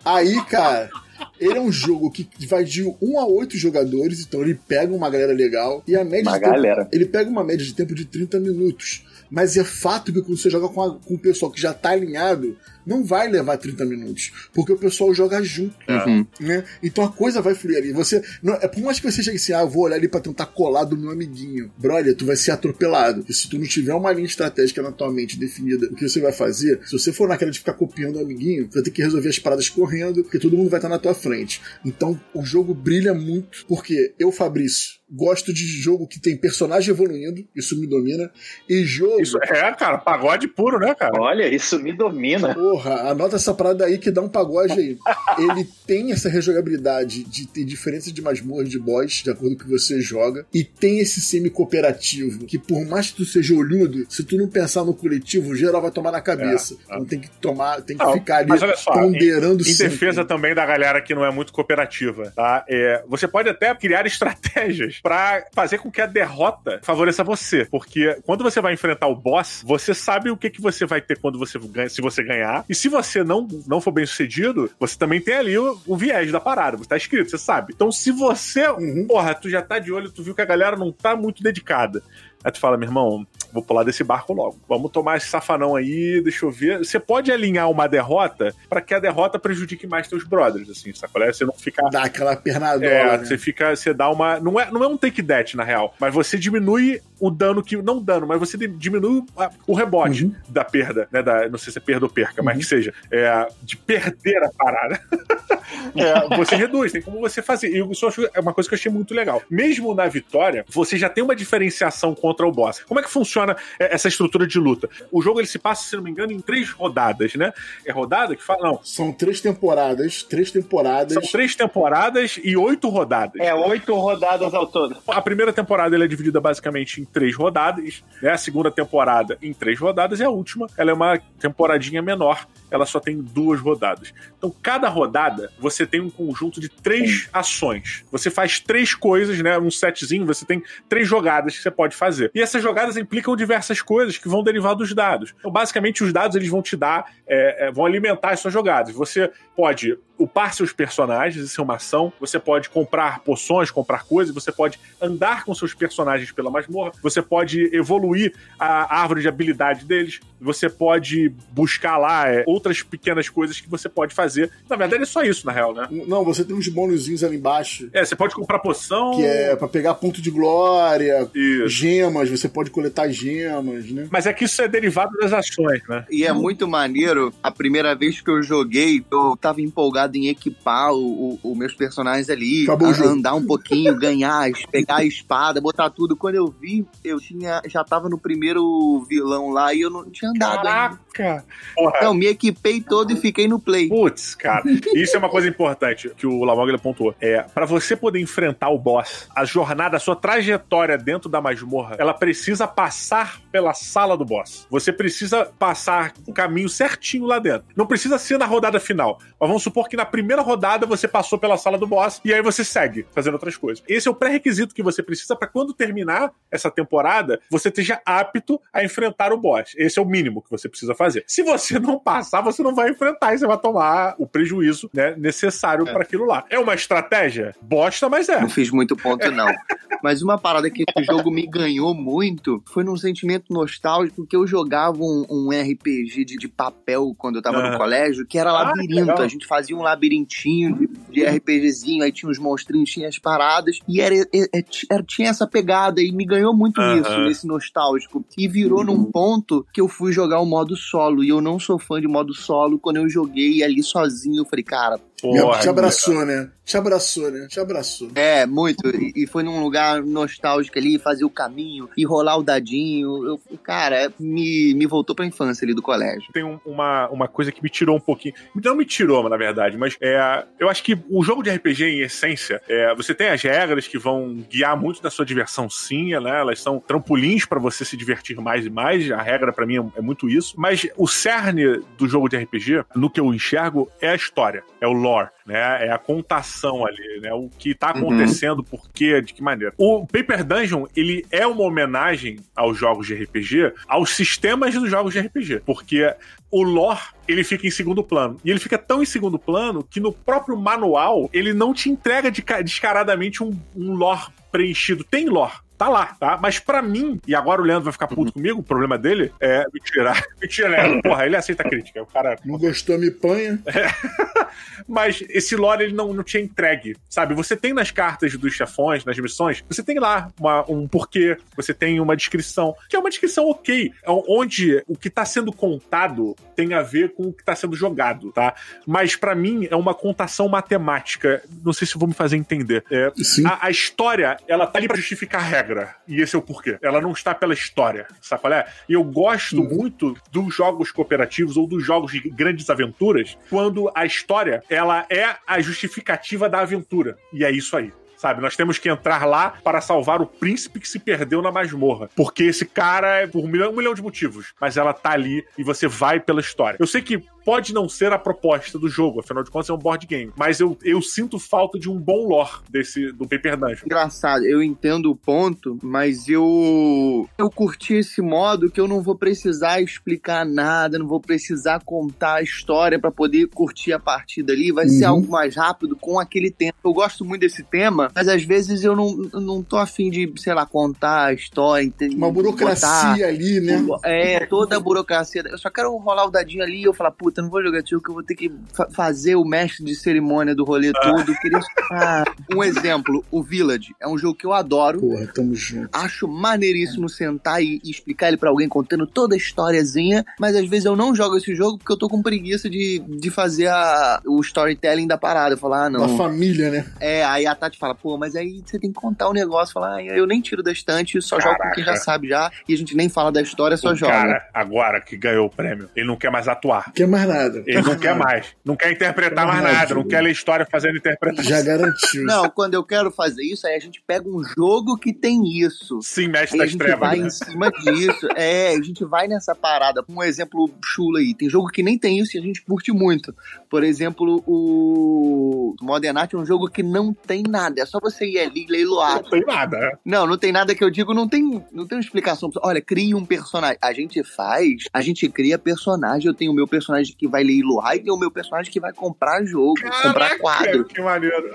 [0.05, 0.91] Aí, cara.
[1.39, 5.09] Ele é um jogo que vai de 1 a 8 jogadores, então ele pega uma
[5.11, 5.83] galera legal.
[5.87, 6.89] E a média Uma de tempo- galera.
[6.93, 9.05] ele pega uma média de tempo de 30 minutos.
[9.31, 11.91] Mas é fato que quando você joga com, a- com o pessoal que já tá
[11.91, 16.27] alinhado, não vai levar 30 minutos, porque o pessoal joga junto, Uhum.
[16.41, 16.65] né?
[16.83, 17.93] Então a coisa vai fluir ali.
[17.93, 20.19] Você, não, é por mais que você chegue assim, ah, eu vou olhar ali pra
[20.21, 21.71] tentar colar do meu amiguinho.
[21.79, 23.25] Brother, tu vai ser atropelado.
[23.29, 26.21] E se tu não tiver uma linha estratégica na tua mente definida, o que você
[26.21, 29.03] vai fazer, se você for naquela de ficar copiando o amiguinho, você vai ter que
[29.03, 31.61] resolver as paradas correndo, porque todo mundo vai estar na tua frente.
[31.85, 37.47] Então o jogo brilha muito, porque eu, Fabrício, gosto de jogo que tem personagem evoluindo,
[37.55, 38.31] isso me domina,
[38.69, 39.20] e jogo.
[39.21, 41.21] Isso é, cara, pagode puro, né, cara?
[41.21, 42.55] Olha, isso me domina.
[42.55, 44.99] Porra, anota essa parada aí que dá um pagode aí.
[45.39, 49.65] Ele tem essa rejogabilidade de ter diferença de masmorras de boss, de acordo com o
[49.67, 54.25] que você joga, e tem esse semi-cooperativo, que por mais que tu seja olhudo, se
[54.25, 56.75] tu não pensar no coletivo, geral vai tomar na cabeça.
[56.75, 56.81] É, é.
[56.97, 59.93] Então tem que tomar, tem que Não, ficar ali só, ponderando Em sempre.
[59.93, 62.65] defesa também da galera que não é muito cooperativa, tá?
[62.69, 68.17] É, você pode até criar estratégias pra fazer com que a derrota favoreça você, porque
[68.25, 71.39] quando você vai enfrentar o boss, você sabe o que, que você vai ter quando
[71.39, 75.21] você ganha, se você ganhar, e se você não, não for bem sucedido, você também
[75.21, 77.73] tem ali o, o viés da parada, você tá escrito, você sabe.
[77.75, 79.07] Então se você, Uhum.
[79.07, 82.03] porra, tu já tá de olho, tu viu que a galera não tá muito dedicada,
[82.43, 84.59] Aí tu fala, meu irmão, vou pular desse barco logo.
[84.69, 86.79] Vamos tomar esse safanão aí, deixa eu ver.
[86.79, 91.33] Você pode alinhar uma derrota pra que a derrota prejudique mais teus brothers, assim, sacolé?
[91.33, 91.89] Você não ficar.
[91.91, 93.25] Dá aquela pernadola, É, né?
[93.25, 94.39] você fica, você dá uma.
[94.41, 97.77] Não é, não é um take that, na real, mas você diminui o dano que.
[97.77, 99.23] Não dano, mas você diminui
[99.67, 100.35] o rebote Uhum.
[100.49, 101.23] da perda, né?
[101.23, 102.61] Da, não sei se é perda ou perca, mas Uhum.
[102.61, 102.95] que seja.
[103.11, 105.01] É, de perder a parada.
[105.97, 107.69] É, você reduz, tem como você fazer.
[107.69, 109.43] E isso é uma coisa que eu achei muito legal.
[109.51, 112.81] Mesmo na vitória, você já tem uma diferenciação contra o boss.
[112.85, 113.40] Como é que funciona
[113.79, 114.89] é, essa estrutura de luta?
[115.11, 117.53] O jogo ele se passa, se não me engano, em três rodadas, né?
[117.85, 118.63] É rodada que fala?
[118.63, 118.81] Não.
[118.83, 121.15] São três temporadas, três temporadas.
[121.15, 123.41] São três temporadas e oito rodadas.
[123.41, 124.97] É, oito rodadas ao todo.
[125.09, 128.31] A primeira temporada ela é dividida basicamente em três rodadas, né?
[128.31, 132.47] A segunda temporada em três rodadas e a última ela é uma temporadinha menor.
[132.71, 134.13] Ela só tem duas rodadas.
[134.39, 138.05] Então, cada rodada você tem um conjunto de três ações.
[138.11, 139.59] Você faz três coisas, né?
[139.59, 142.31] Um setzinho, você tem três jogadas que você pode fazer.
[142.35, 145.35] E essas jogadas implicam diversas coisas que vão derivar dos dados.
[145.39, 148.95] Então, basicamente, os dados eles vão te dar, é, é, vão alimentar as suas jogadas.
[148.95, 152.13] Você pode upar seus personagens, isso é uma ação.
[152.21, 157.23] Você pode comprar poções, comprar coisas, você pode andar com seus personagens pela masmorra, você
[157.23, 163.61] pode evoluir a árvore de habilidade deles, você pode buscar lá é, outras pequenas coisas
[163.61, 164.51] que você pode fazer.
[164.69, 165.89] Na verdade, é só isso, na real, né?
[165.91, 169.13] Não, você tem uns bônusinhos ali embaixo, É, você pode comprar poção.
[169.17, 171.69] que é pra pegar ponto de glória, Isso.
[171.69, 174.09] gemas, você pode coletar gemas, né?
[174.11, 176.05] Mas é que isso é derivado das ações, né?
[176.11, 177.33] E é muito maneiro.
[177.43, 181.75] A primeira vez que eu joguei, eu tava empolgado em equipar o, o- os meus
[181.75, 182.65] personagens ali,
[183.01, 186.17] a- andar um pouquinho, ganhar, pegar a espada, botar tudo.
[186.17, 190.31] Quando eu vi, eu tinha, já tava no primeiro vilão lá e eu não tinha
[190.31, 191.01] andado ainda.
[191.13, 191.45] Caraca!
[191.75, 193.89] Porra, Não, me equipei todo e fiquei no play.
[193.89, 194.63] Putz, cara,
[194.95, 197.15] isso é uma coisa importante que o Lamog pontuou.
[197.21, 201.97] É, para você poder enfrentar o boss, a jornada, a sua trajetória dentro da masmorra,
[201.99, 204.67] ela precisa passar pela sala do boss.
[204.71, 207.69] Você precisa passar o caminho certinho lá dentro.
[207.77, 209.19] Não precisa ser na rodada final.
[209.39, 212.43] Mas vamos supor que na primeira rodada você passou pela sala do boss e aí
[212.43, 213.83] você segue fazendo outras coisas.
[213.89, 218.61] Esse é o pré-requisito que você precisa para quando terminar essa temporada, você esteja apto
[218.73, 219.75] a enfrentar o boss.
[219.77, 221.25] Esse é o mínimo que você precisa fazer.
[221.27, 225.15] Se você não passar, você não vai enfrentar e você vai tomar o prejuízo né,
[225.17, 226.45] necessário para aquilo lá.
[226.51, 227.55] É uma estratégia?
[227.63, 228.39] Bosta, mas é.
[228.41, 229.47] Não fiz muito ponto, não.
[230.03, 234.47] Mas uma parada que esse jogo me ganhou muito foi num sentimento nostálgico que eu
[234.47, 237.73] jogava um, um RPG de, de papel quando eu tava Ah.
[237.73, 238.95] no colégio, que era Ah, labirinto.
[238.95, 239.21] legal.
[239.21, 243.79] a gente fazia um labirintinho de, de RPGzinho, aí tinha os monstrinhos, tinha as paradas,
[243.87, 247.01] e era, é- é- era- tinha essa pegada, e me ganhou muito Aham.
[247.03, 248.25] isso, nesse nostálgico.
[248.39, 251.79] E virou num ponto que eu fui jogar o modo solo, e eu não sou
[251.79, 252.79] fã de modo solo.
[252.79, 256.51] Quando eu joguei ali sozinho, eu falei, cara, Porra, te abraçou, né?
[256.65, 257.47] Te abraçou, né?
[257.49, 258.11] Te abraçou.
[258.15, 258.89] É, muito.
[258.89, 263.25] E, e foi num lugar nostálgico ali, fazer o caminho e rolar o dadinho.
[263.27, 266.31] Eu, cara, me, me voltou pra infância ali do colégio.
[266.33, 268.35] tem um- uma, uma coisa que me tirou um pouquinho.
[268.65, 272.01] Não me tirou, na verdade, mas é, eu acho que o jogo de RPG, em
[272.03, 276.41] essência, é, você tem as regras que vão guiar muito da sua diversão, sim, né?
[276.41, 279.11] Elas são trampolins pra você se divertir mais e mais.
[279.11, 280.55] A regra, pra mim, é, é muito isso.
[280.57, 284.87] Mas o cerne do jogo de RPG, no que eu enxergo, é a história, é
[284.87, 285.10] o lore.
[285.47, 287.33] Né, é a contação ali, né?
[287.33, 288.03] O que tá Uhum.
[288.03, 289.75] acontecendo, por quê, de que maneira.
[289.77, 295.13] O Paper Dungeon, ele é uma homenagem aos jogos de RPG, aos sistemas dos jogos
[295.13, 296.15] de RPG, porque
[296.51, 298.37] o lore ele fica em segundo plano.
[298.45, 302.31] E ele fica tão em segundo plano que no próprio manual ele não te entrega
[302.31, 305.03] de ca- descaradamente um, um lore preenchido.
[305.05, 305.55] Tem lore.
[305.81, 306.39] Tá lá, tá?
[306.43, 309.65] Mas pra mim, e agora o Leandro vai ficar puto comigo, o problema dele é
[309.73, 310.23] me tirar.
[310.39, 311.01] Mentira, Leandro.
[311.01, 312.03] Porra, ele aceita crítica.
[312.03, 312.37] O cara.
[312.45, 313.59] Não gostou, me panha.
[314.87, 317.35] Mas esse lore ele não, não tinha entregue, sabe?
[317.35, 321.73] Você tem nas cartas dos chefões, nas missões, você tem lá uma- um porquê, você
[321.73, 326.37] tem uma descrição, que é uma descrição ok, é onde o que tá sendo contado
[326.57, 328.55] tem a ver com o que tá sendo jogado, tá?
[328.87, 331.43] Mas pra mim é uma contação matemática.
[331.65, 332.85] Não sei se vou me fazer entender.
[332.91, 333.47] É, Sim.
[333.47, 335.70] a, a história, ela tá ali pra justificar a regra.
[336.07, 336.79] E esse é o porquê.
[336.83, 338.67] Ela não está pela história, sabe qual é?
[338.89, 344.05] E eu gosto muito dos jogos cooperativos ou dos jogos de grandes aventuras, quando a
[344.05, 347.17] história, ela é a justificativa da aventura.
[347.33, 347.93] E é isso aí.
[348.21, 352.11] Sabe, nós temos que entrar lá para salvar o príncipe que se perdeu na masmorra.
[352.15, 354.53] Porque esse cara é por um milhão, um milhão de motivos.
[354.61, 356.77] Mas ela tá ali e você vai pela história.
[356.79, 359.79] Eu sei que pode não ser a proposta do jogo, afinal de contas é um
[359.79, 360.33] board game.
[360.37, 363.87] Mas eu, eu sinto falta de um bom lore desse, do Paper Dungeon.
[363.87, 369.17] Engraçado, eu entendo o ponto, mas eu eu curti esse modo que eu não vou
[369.17, 374.73] precisar explicar nada, não vou precisar contar a história pra poder curtir a partida ali,
[374.73, 375.11] vai ser Uhum.
[375.11, 376.77] algo mais rápido com aquele tempo.
[376.85, 380.55] Eu gosto muito desse tema, mas às vezes eu não, não tô afim de, sei
[380.55, 383.87] lá, contar a história, ente- Uma burocracia botar- ali, né?
[384.05, 385.43] É, toda a burocracia.
[385.47, 388.01] Eu só quero rolar o dadinho ali e eu falar, puta, não vou jogar tio,
[388.03, 391.31] que eu vou ter que fa- fazer o mestre de cerimônia do rolê todo.
[391.31, 391.61] Eu Queria...
[391.93, 393.95] Ah, um exemplo, o Village.
[394.01, 395.01] É um jogo que eu adoro.
[395.01, 395.89] Porra, tamo junto.
[395.93, 400.67] Acho maneiríssimo sentar e, e explicar ele pra alguém contando toda a historiazinha, mas às
[400.69, 404.21] vezes eu não jogo esse jogo porque eu tô com preguiça de, de fazer a,
[404.27, 405.55] o storytelling da parada.
[405.55, 406.17] Eu falar, ah, Da não.
[406.17, 406.87] família, né?
[407.01, 409.73] É, aí a Tati fala, pô, mas aí você tem que contar o negócio.
[409.73, 412.05] Falar, ah, eu nem tiro da estante, só jogo com quem já Caraca.
[412.05, 414.13] sabe já, e a gente nem fala da história, só o joga.
[414.13, 416.93] cara, agora que ganhou o prêmio, ele não quer mais atuar.
[416.93, 417.63] Quer mais nada.
[417.67, 418.47] Ele não quer mais.
[418.65, 419.95] Não quer interpretar mais nada.
[419.95, 421.45] Não quer ler história fazendo interpretação.
[421.51, 422.25] Já garantiu.
[422.25, 426.01] Não, quando eu quero fazer isso, aí a gente pega um jogo que tem isso.
[426.03, 427.01] Sim, mestre Aí a das gente trevas.
[427.01, 427.27] vai né?
[427.27, 428.29] em cima disso.
[428.37, 430.05] É, a gente vai nessa parada.
[430.09, 431.35] Um exemplo chulo aí.
[431.35, 433.35] Tem jogo que nem tem isso e a gente curte muito.
[433.69, 437.81] Por exemplo, o Modern Art é um jogo que não tem nada.
[437.81, 439.23] É só você ir ali e leiloar.
[439.23, 439.79] Não tem nada.
[439.79, 439.93] né?
[440.05, 442.51] Não, não tem nada que eu digo, não tem, não tem uma explicação.
[442.63, 443.79] Olha, crie um personagem.
[443.83, 446.27] A gente faz, a gente cria personagem.
[446.27, 448.93] Eu tenho o meu personagem que vai leiloar e tem o meu personagem que vai
[448.93, 450.85] comprar jogo, comprar quadro.
[450.85, 451.55] Que maneiro.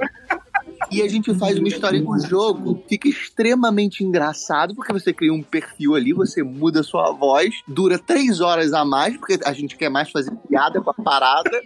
[0.92, 5.34] E a gente faz uma história com o jogo, fica extremamente engraçado, porque você cria
[5.34, 9.76] um perfil ali, você muda sua voz, dura três horas a mais, porque a gente
[9.76, 11.62] quer mais fazer piada com a parada.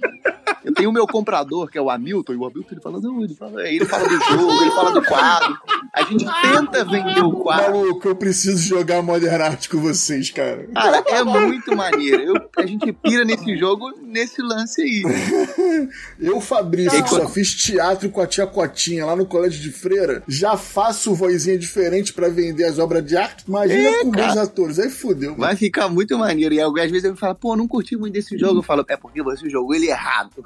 [0.64, 3.24] Eu tenho o meu comprador, que é o Hamilton, e o Hamilton ele fala, não,
[3.24, 5.58] ele fala, ele fala do jogo, ele fala do quadro.
[5.94, 7.78] A gente tenta vender o quadro.
[7.78, 10.68] Maluco, eu preciso jogar Modern Art com vocês, cara.
[10.74, 12.22] Cara, é muito maneiro.
[12.24, 15.04] Eu- a gente pira nesse jogo, nesse lance aí.
[16.20, 17.04] Eu, Fabrício, Não.
[17.04, 21.14] que só fiz teatro com a tia Cotinha lá no colégio de freira, já faço
[21.14, 23.44] vozinha diferente pra vender as obras de arte.
[23.48, 24.80] Imagina É, com meus atores.
[24.80, 25.32] Aí fudeu.
[25.32, 25.42] mano.
[25.42, 26.54] Vai ficar muito maneiro.
[26.54, 28.60] E algumas vezes eu falo, pô, não curti muito desse jogo.
[28.60, 30.46] Eu falo, é porque você jogou ele errado.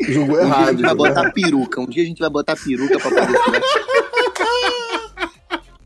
[0.00, 0.70] Jogou Um dia a errado.
[0.70, 1.80] gente vai botar peruca.
[1.80, 3.38] Um dia a gente vai botar peruca pra poder.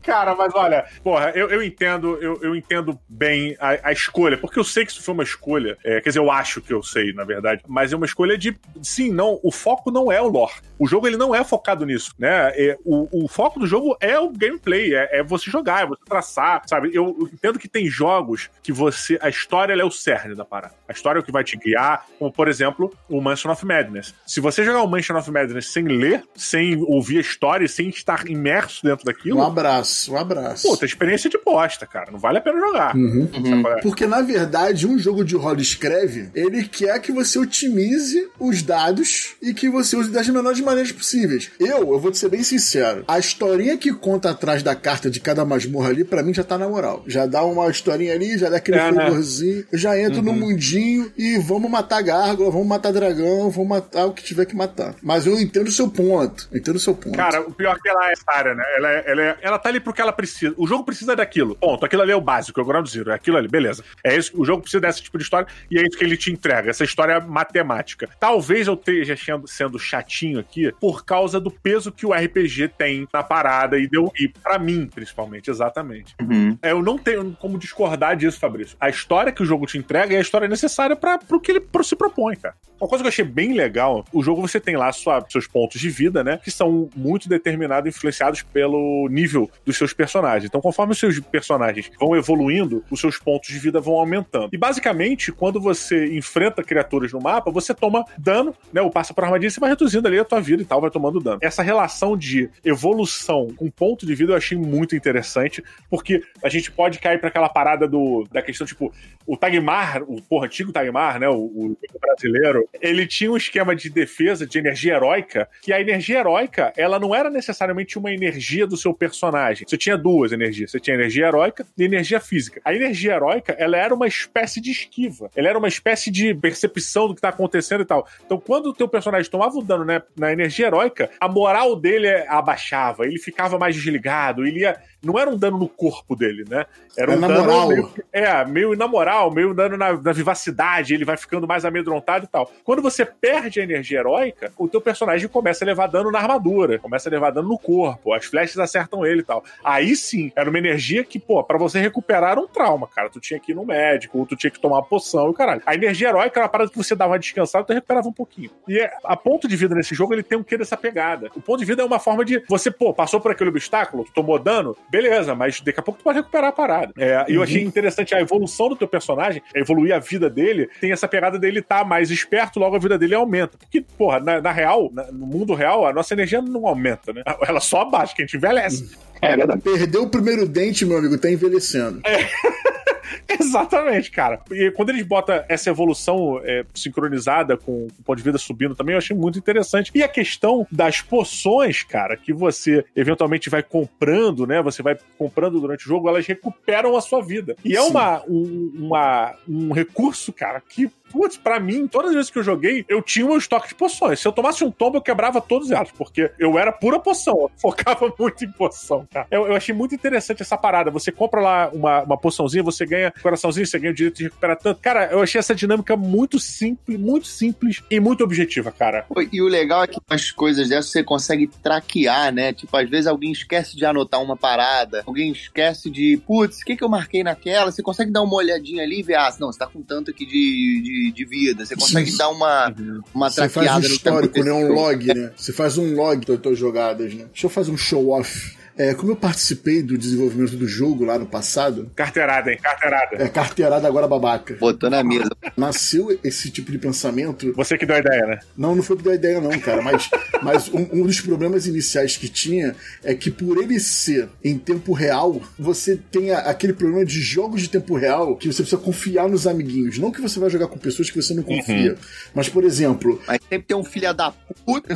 [0.07, 4.57] Cara, mas olha, porra, eu, eu entendo, eu, eu entendo bem a, a escolha, porque
[4.57, 5.77] eu sei que isso foi uma escolha.
[5.83, 8.57] é, quer dizer, eu acho que eu sei, na verdade, mas é uma escolha de.
[8.81, 10.53] Sim, não, o foco não é o lore.
[10.79, 12.51] O jogo ele não é focado nisso, né?
[12.55, 16.01] É, o, o foco do jogo é o gameplay, é, é você jogar, é você
[16.05, 16.91] traçar, sabe?
[16.93, 19.19] Eu, entendo que tem jogos que você.
[19.21, 20.75] A história é o cerne da parada.
[20.87, 24.15] A história é o que vai te guiar, como por exemplo, o Mansion of Madness.
[24.25, 28.27] Se você jogar o Mansion of Madness sem ler, sem ouvir a história sem estar
[28.27, 29.39] imerso dentro daquilo.
[29.39, 30.67] Um abraço, um abraço.
[30.67, 32.11] Puta, experiência de bosta, cara.
[32.11, 32.95] Não vale a pena jogar.
[32.95, 33.29] Uhum.
[33.77, 33.81] É?
[33.81, 39.35] Porque, na verdade, um jogo de roda escreve, ele quer que você otimize os dados
[39.41, 41.51] e que você use das menores maneiras possíveis.
[41.59, 45.19] Eu, eu vou te ser bem sincero, a historinha que conta atrás da carta de
[45.19, 47.03] cada masmorra ali, pra mim já tá na moral.
[47.07, 49.01] Já dá uma historinha ali, já dá aquele É, né?
[49.03, 54.05] fervorzinho, eu já entro no mundinho e vamos matar gárgula, vamos matar dragão, vamos matar
[54.05, 54.95] o que tiver que matar.
[55.01, 57.15] Mas eu entendo o seu ponto, entendo o seu ponto.
[57.15, 58.63] Cara, o pior é que ela é essa área, né?
[58.77, 60.53] Ela, é- ela, é- ela tá ali porque ela precisa.
[60.57, 61.55] O jogo precisa daquilo.
[61.55, 61.85] Ponto.
[61.85, 63.11] Aquilo ali é o básico, é o ground zero.
[63.11, 63.83] É aquilo ali, beleza.
[64.03, 64.31] É isso.
[64.39, 66.69] O jogo precisa desse tipo de história e é isso que ele te entrega.
[66.69, 68.09] Essa história matemática.
[68.19, 73.23] Talvez eu esteja sendo, chatinho aqui por causa do peso que o RPG tem na
[73.23, 74.11] parada e deu.
[74.19, 76.15] E pra mim, principalmente, exatamente.
[76.61, 78.75] É, Eu não tenho como discordar disso, Fabrício.
[78.79, 81.59] A história que o jogo te entrega é a história necessária para pro que ele
[81.61, 82.55] pro- se propõe, cara.
[82.79, 85.79] Uma coisa que eu achei bem legal, o jogo você tem lá sua- seus pontos
[85.79, 86.39] de vida, né?
[86.43, 90.45] Que são muito determinados, influenciados pelo nível dos seus personagens.
[90.45, 94.49] Então, conforme os seus personagens vão evoluindo, os seus pontos de vida vão aumentando.
[94.53, 98.81] E basicamente, quando você enfrenta criaturas no mapa, você toma dano, né?
[98.81, 101.19] O passa por armadilha, você vai reduzindo ali a tua vida e tal, vai tomando
[101.19, 101.39] dano.
[101.41, 106.71] Essa relação de evolução com ponto de vida eu achei muito interessante, porque a gente
[106.71, 108.93] pode cair para aquela parada do, da questão, tipo,
[109.25, 111.27] o Tagmar, o porra, antigo Tagmar, né?
[111.27, 116.19] O, o brasileiro, ele tinha um esquema de defesa, de energia heróica, que a energia
[116.19, 119.56] heróica, ela não era necessariamente uma energia do seu personagem.
[119.65, 120.71] Você tinha duas energias.
[120.71, 122.61] Você tinha energia heróica e energia física.
[122.63, 125.29] A energia heróica, ela era uma espécie de esquiva.
[125.35, 128.07] Ela era uma espécie de percepção do que tá acontecendo e tal.
[128.25, 132.07] Então, quando o teu personagem tomava o dano né, na energia heróica, a moral dele
[132.27, 136.65] abaixava, ele ficava mais desligado, ele ia não era um dano no corpo dele, né?
[136.97, 137.67] Era é um dano moral.
[137.67, 142.25] Meio, é, meio na moral, meio dano na, na, vivacidade, ele vai ficando mais amedrontado
[142.25, 142.51] e tal.
[142.63, 146.79] Quando você perde a energia heróica, o teu personagem começa a levar dano na armadura,
[146.79, 149.43] começa a levar dano no corpo, as flechas acertam ele e tal.
[149.63, 153.09] Aí sim, era uma energia que, pô, para você recuperar era um trauma, cara.
[153.09, 155.61] Tu tinha que ir no médico, ou tu tinha que tomar uma poção e caralho.
[155.65, 158.13] A energia heróica era uma parada que você dava uma descansada e tu recuperava um
[158.13, 158.49] pouquinho.
[158.67, 161.29] E é, a ponto de vida nesse jogo, ele tem um quê dessa pegada.
[161.35, 164.13] O ponto de vida é uma forma de você, pô, passou por aquele obstáculo, tu
[164.13, 166.93] tomou dano, beleza, mas daqui a pouco tu pode recuperar a parada.
[166.97, 170.91] É, E eu achei interessante a evolução do teu personagem, evoluir a vida dele, tem
[170.91, 173.57] essa pegada dele estar tá mais esperto, logo a vida dele aumenta.
[173.57, 177.23] Porque, porra, na, na real, na, no mundo real, a nossa energia não aumenta, né?
[177.47, 178.97] Ela só abaixa, que a gente envelhece.
[179.21, 179.61] É verdade.
[179.61, 182.01] Perdeu o primeiro dente, meu amigo, tá envelhecendo.
[182.05, 182.27] É.
[183.27, 184.41] Exatamente, cara.
[184.51, 188.93] E quando eles botam essa evolução é, sincronizada com o ponto de vida subindo também,
[188.93, 189.91] eu achei muito interessante.
[189.93, 194.61] E a questão das poções, cara, que você eventualmente vai comprando, né?
[194.61, 197.55] Você vai comprando durante o jogo, elas recuperam a sua vida.
[197.63, 202.31] E é uma, um, uma, um recurso, cara, que putz, pra mim, todas as vezes
[202.31, 204.19] que eu joguei, eu tinha um estoque de poções.
[204.19, 207.35] Se eu tomasse um tombo, eu quebrava todos elas, porque eu era pura poção.
[207.41, 209.27] Eu focava muito em poção, cara.
[209.31, 210.91] Eu, eu achei muito interessante essa parada.
[210.91, 214.57] Você compra lá uma, uma poçãozinha, você ganha coraçãozinho, você ganha o direito de recuperar
[214.57, 214.79] tanto.
[214.81, 219.05] Cara, eu achei essa dinâmica muito simples, muito simples e muito objetiva, cara.
[219.31, 222.53] E o legal é que as coisas dessas você consegue traquear, né?
[222.53, 226.75] Tipo, às vezes alguém esquece de anotar uma parada, alguém esquece de, putz, o que,
[226.75, 227.71] que eu marquei naquela?
[227.71, 230.25] Você consegue dar uma olhadinha ali e ver, ah, não, você tá com tanto aqui
[230.25, 231.65] de, de de, vida.
[231.65, 232.73] Você consegue dar uma,
[233.13, 234.51] uma Você faz um histórico, né?
[234.51, 235.31] Um log, né?
[235.35, 237.25] Você faz um log das tuas jogadas, né?
[237.31, 238.57] Deixa eu fazer um show off.
[238.77, 241.89] É, como eu participei do desenvolvimento do jogo lá no passado.
[241.95, 242.59] Carteirada, hein?
[242.61, 243.23] Carteirada.
[243.23, 244.55] É, carteirada agora babaca.
[244.59, 245.29] Botou na mesa.
[245.55, 247.51] Nasceu esse tipo de pensamento.
[247.53, 248.39] Você que deu a ideia, né?
[248.55, 249.81] Não, não foi que deu a ideia, não, cara.
[249.81, 250.09] Mas,
[250.43, 254.93] mas um, um, dos problemas iniciais que tinha é que por ele ser em tempo
[254.93, 259.47] real, você tem aquele problema de jogos de tempo real que você precisa confiar nos
[259.47, 259.97] amiguinhos.
[259.97, 261.93] Não que você vai jogar com pessoas que você não confia.
[261.93, 261.97] Uhum.
[262.35, 263.19] Mas, por exemplo.
[263.27, 264.31] Mas sempre tem um filho da
[264.63, 264.95] puta.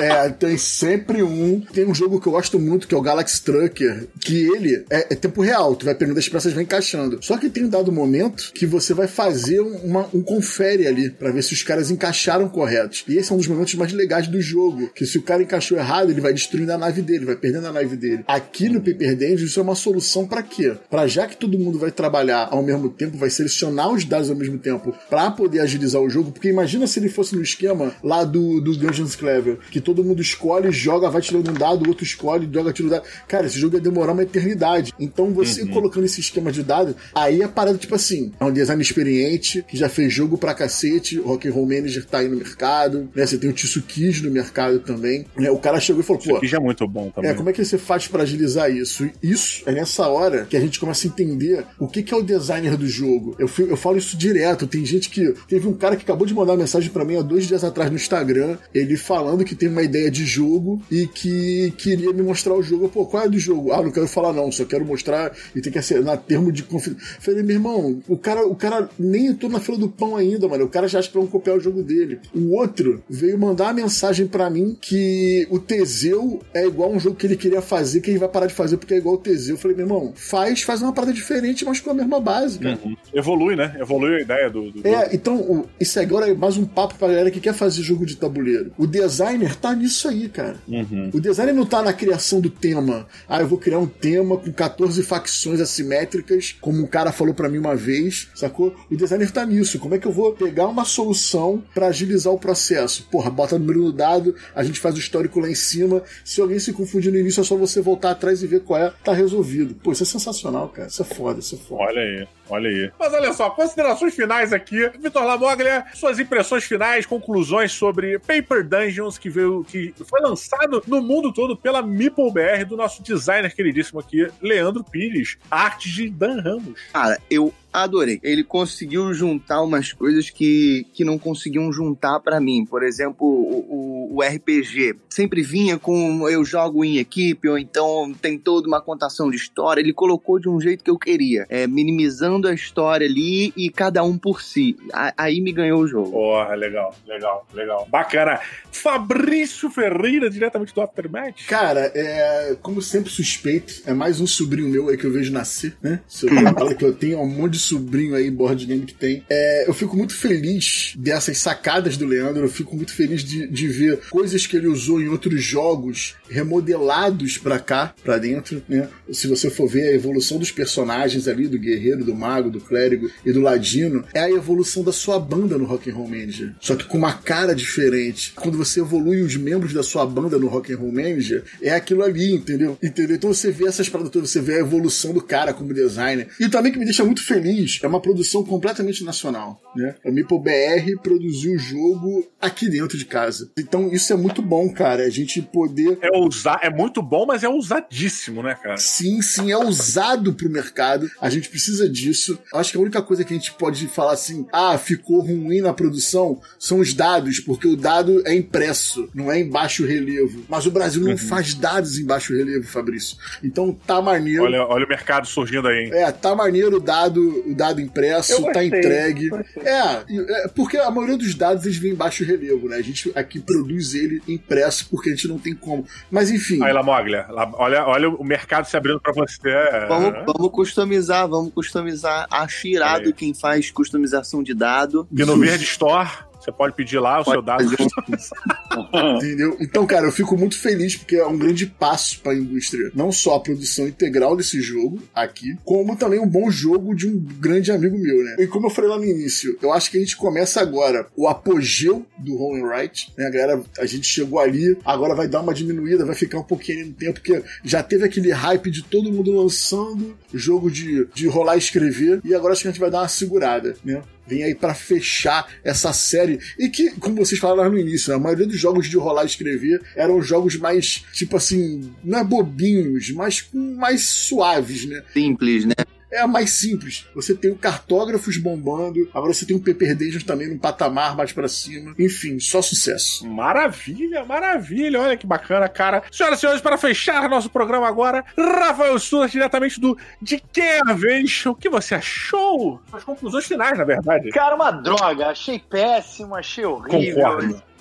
[0.00, 1.60] é, tem sempre um.
[1.60, 5.06] Tem um jogo que eu gosto muito que é o Galaxy Trucker, que ele é,
[5.10, 7.18] é, tempo real, tu vai pegando as peças e vai encaixando.
[7.22, 11.30] Só que tem um dado momento que você vai fazer uma, um confere ali, para
[11.30, 13.02] ver se os caras encaixaram corretos.
[13.08, 15.78] E esse é um dos momentos mais legais do jogo, que se o cara encaixou
[15.78, 18.24] errado, ele vai destruindo a nave dele, vai perdendo a nave dele.
[18.26, 20.74] Aqui no Paper Dungeon, isso é uma solução para quê?
[20.90, 24.36] Para já que todo mundo vai trabalhar ao mesmo tempo, vai selecionar os dados ao
[24.36, 28.22] mesmo tempo, para poder agilizar o jogo, porque imagina se ele fosse no esquema lá
[28.22, 32.04] do, do Dungeons Clever, que todo mundo escolhe, joga, vai tirando um dado, o outro
[32.04, 32.81] escolhe, joga,
[33.28, 34.92] Cara, esse jogo ia demorar uma eternidade.
[34.98, 35.70] Então você uhum.
[35.70, 39.76] colocando esse esquema de dado, aí a parada, tipo assim, é um design experiente, que
[39.76, 43.26] já fez jogo pra cacete, o Rock Roll Manager tá aí no mercado, né?
[43.26, 45.24] Você tem o Tsukiji no mercado também.
[45.36, 45.50] Né?
[45.50, 46.34] O cara chegou e falou, pô.
[46.34, 47.30] Tsukiji é muito bom também.
[47.30, 49.08] É, como é que você faz para agilizar isso?
[49.22, 52.22] Isso é nessa hora que a gente começa a entender o que, que é o
[52.22, 53.36] designer do jogo.
[53.38, 54.66] Eu, eu falo isso direto.
[54.66, 55.32] Tem gente que.
[55.48, 57.90] Teve um cara que acabou de mandar uma mensagem para mim há dois dias atrás
[57.90, 62.54] no Instagram, ele falando que tem uma ideia de jogo e que queria me mostrar
[62.54, 62.71] o jogo.
[62.88, 63.72] Pô, qual é do jogo?
[63.72, 66.98] Ah, não quero falar não, só quero mostrar e tem que assinar termo de confiança.
[67.20, 70.64] Falei, meu irmão, o cara, o cara nem entrou na fila do pão ainda, mano.
[70.64, 72.20] O cara já não copiar o jogo dele.
[72.34, 77.16] O outro veio mandar uma mensagem para mim que o Teseu é igual um jogo
[77.16, 79.54] que ele queria fazer, que ele vai parar de fazer porque é igual o Teseu.
[79.54, 82.78] Eu falei, meu irmão, faz, faz uma parada diferente, mas com a mesma base, cara.
[82.84, 82.96] Uhum.
[83.12, 83.76] Evolui, né?
[83.78, 84.70] Evolui a ideia do.
[84.70, 87.82] do é, então, o, isso agora é mais um papo pra galera que quer fazer
[87.82, 88.72] jogo de tabuleiro.
[88.78, 90.56] O designer tá nisso aí, cara.
[90.68, 91.10] Uhum.
[91.12, 93.06] O designer não tá na criação do tema.
[93.28, 97.48] Ah, eu vou criar um tema com 14 facções assimétricas, como um cara falou para
[97.48, 98.74] mim uma vez, sacou?
[98.90, 99.78] O designer tá nisso.
[99.78, 103.06] Como é que eu vou pegar uma solução para agilizar o processo?
[103.10, 106.02] Porra, bota o número no dado, a gente faz o histórico lá em cima.
[106.24, 108.92] Se alguém se confundir no início, é só você voltar atrás e ver qual é.
[109.04, 109.74] Tá resolvido.
[109.74, 110.88] Pô, isso é sensacional, cara.
[110.88, 111.82] Isso é foda, isso é foda.
[111.82, 112.28] Olha aí.
[112.48, 112.90] Olha aí.
[112.98, 114.90] Mas olha só, considerações finais aqui.
[115.00, 120.82] Vitor Lamoglia, suas impressões finais, conclusões sobre Paper Dungeon Dragons, que veio, que foi lançado
[120.86, 122.32] no mundo todo pela Meeple
[122.66, 126.80] do nosso designer queridíssimo aqui, Leandro Pires, arte de Dan Ramos.
[126.92, 128.20] Cara, eu adorei.
[128.22, 132.66] Ele conseguiu juntar umas coisas que, que não conseguiam juntar para mim.
[132.66, 134.96] Por exemplo, o, o, o, RPG.
[135.08, 139.80] Sempre vinha com eu jogo em equipe, ou então tem toda uma contação de história.
[139.80, 144.02] Ele colocou de um jeito que eu queria, é, minimizando a história ali e cada
[144.02, 144.76] um por si.
[144.92, 146.10] A, aí me ganhou o jogo.
[146.10, 147.86] Porra, legal, legal, legal.
[147.90, 148.40] Bacana.
[148.70, 151.46] Fabrício Ferreira, diretamente do Aftermath.
[151.46, 155.76] Cara, é, como sempre suspeito, é mais um sobrinho meu aí que eu vejo nascer,
[155.80, 156.00] né?
[156.54, 159.24] Falo que eu tenho um monte de sobrinho aí, board game que tem.
[159.28, 163.68] É, eu fico muito feliz dessas sacadas do Leandro, eu fico muito feliz de, de
[163.68, 168.88] ver coisas que ele usou em outros jogos remodelados para cá, para dentro, né?
[169.10, 173.10] Se você for ver a evolução dos personagens ali, do guerreiro, do mago, do clérigo
[173.24, 176.54] e do ladino, é a evolução da sua banda no Rock and Roll Manager.
[176.60, 178.32] Só que com uma cara diferente.
[178.34, 182.02] Quando você evolui os membros da sua banda no Rock and Roll Manager, é aquilo
[182.02, 182.78] ali, entendeu?
[182.82, 183.16] Entendeu?
[183.16, 186.28] Então você vê essas paradas todas, você vê a evolução do cara como designer.
[186.38, 187.51] E também que me deixa muito feliz
[187.82, 189.94] é uma produção completamente nacional, né?
[190.04, 193.50] A Meeple BR produziu o jogo aqui dentro de casa.
[193.58, 195.04] Então isso é muito bom, cara.
[195.04, 195.98] A gente poder.
[196.00, 198.76] É, usar, é muito bom, mas é usadíssimo, né, cara?
[198.76, 201.08] Sim, sim, é usado pro mercado.
[201.20, 202.38] A gente precisa disso.
[202.54, 205.72] Acho que a única coisa que a gente pode falar assim, ah, ficou ruim na
[205.72, 210.44] produção, são os dados, porque o dado é impresso, não é em baixo relevo.
[210.48, 211.18] Mas o Brasil não uhum.
[211.18, 213.16] faz dados em baixo relevo, Fabrício.
[213.42, 214.44] Então tá maneiro.
[214.44, 215.90] Olha, olha o mercado surgindo aí, hein?
[215.92, 219.30] É, tá maneiro o dado o dado impresso, gostei, tá entregue.
[219.64, 222.76] É, é, porque a maioria dos dados eles vêm em baixo relevo, né?
[222.76, 225.86] A gente aqui produz ele impresso porque a gente não tem como.
[226.10, 226.62] Mas enfim.
[226.62, 229.50] Aí, Lamoglia, olha, olha o mercado se abrindo pra você.
[229.88, 232.26] Vamos, vamos customizar, vamos customizar.
[232.30, 235.06] Acho irado quem faz customização de dado.
[235.10, 237.64] E no Verde Store você pode pedir lá o pode seu dado.
[239.16, 239.56] Entendeu?
[239.60, 242.90] Então, cara, eu fico muito feliz porque é um grande passo para a indústria.
[242.94, 247.18] Não só a produção integral desse jogo aqui, como também um bom jogo de um
[247.18, 248.36] grande amigo meu, né?
[248.40, 251.28] E como eu falei lá no início, eu acho que a gente começa agora o
[251.28, 253.26] apogeu do Home Right, né?
[253.26, 256.86] A galera, a gente chegou ali, agora vai dar uma diminuída, vai ficar um pouquinho
[256.86, 261.56] no tempo, porque já teve aquele hype de todo mundo lançando jogo de, de rolar
[261.56, 264.02] e escrever, e agora acho que a gente vai dar uma segurada, né?
[264.26, 266.38] Vem aí para fechar essa série.
[266.58, 269.26] E que, como vocês falaram no início, né, a maioria dos jogos de rolar e
[269.26, 275.02] escrever eram jogos mais, tipo assim, não é bobinhos, mas mais suaves, né?
[275.12, 275.74] Simples, né?
[276.12, 277.06] É a mais simples.
[277.14, 281.32] Você tem o cartógrafos bombando, agora você tem o Paper Dungeons também num patamar mais
[281.32, 281.94] para cima.
[281.98, 283.26] Enfim, só sucesso.
[283.26, 285.00] Maravilha, maravilha.
[285.00, 286.02] Olha que bacana, cara.
[286.12, 290.92] Senhoras e senhores, para fechar nosso programa agora, Rafael Sulas, diretamente do De Que a
[290.92, 292.80] Vez, o que você achou?
[292.90, 294.30] Suas conclusões finais, na verdade.
[294.30, 295.28] Cara, uma droga.
[295.28, 297.22] Achei péssimo, achei horrível.
[297.22, 297.71] Concordo.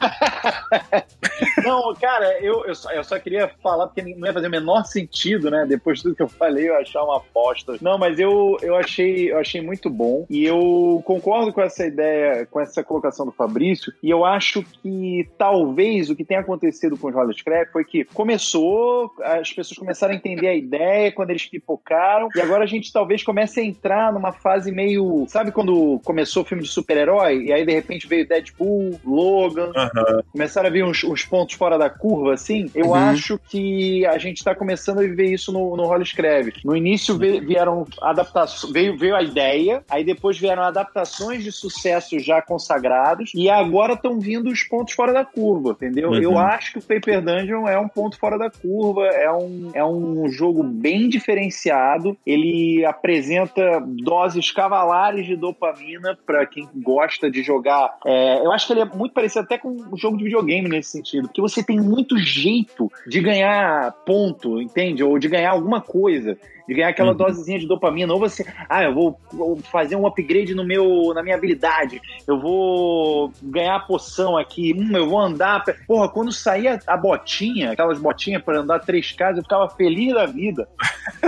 [1.64, 4.84] não, cara, eu, eu, só, eu só queria falar porque não ia fazer o menor
[4.84, 5.64] sentido, né?
[5.66, 7.76] Depois de tudo que eu falei, eu achar uma aposta.
[7.80, 10.26] Não, mas eu, eu, achei, eu achei muito bom.
[10.28, 13.92] E eu concordo com essa ideia, com essa colocação do Fabrício.
[14.02, 18.04] E eu acho que talvez o que tenha acontecido com os Roller Scrap foi que
[18.04, 22.28] começou, as pessoas começaram a entender a ideia quando eles pipocaram.
[22.34, 25.24] E agora a gente talvez comece a entrar numa fase meio.
[25.28, 27.44] Sabe quando começou o filme de super-herói?
[27.44, 30.22] E aí de repente veio Deadpool, Logan Logan, uhum.
[30.32, 32.94] começaram a vir uns, uns, pontos fora da curva, assim, eu uhum.
[32.94, 36.52] acho que a gente tá começando a viver isso no, no Holly Escreve.
[36.64, 42.42] No início vieram adaptações, veio, veio a ideia, aí depois vieram adaptações de sucesso já
[42.42, 46.10] consagrados, e agora estão vindo os pontos fora da curva, entendeu?
[46.10, 46.22] Uhum.
[46.22, 49.84] Eu acho que o Paper Dungeon é um ponto fora da curva, é um, é
[49.84, 57.96] um jogo bem diferenciado, ele apresenta doses cavalares de dopamina para quem gosta de jogar.
[58.04, 60.90] É, eu acho que ele é muito parecido até com um jogo de videogame nesse
[60.90, 65.04] sentido, porque você tem muito jeito de ganhar ponto, entende?
[65.04, 66.38] Ou de ganhar alguma coisa
[66.70, 67.16] de ganhar aquela uhum.
[67.16, 68.12] dosezinha de dopamina.
[68.12, 72.38] Ou você, ah, eu vou, vou, fazer um upgrade no meu, na minha habilidade, eu
[72.38, 75.64] vou ganhar a poção aqui, hum, eu vou andar.
[75.84, 80.26] Porra, quando saía a botinha, aquelas botinhas para andar três casas, eu ficava feliz da
[80.26, 80.68] vida.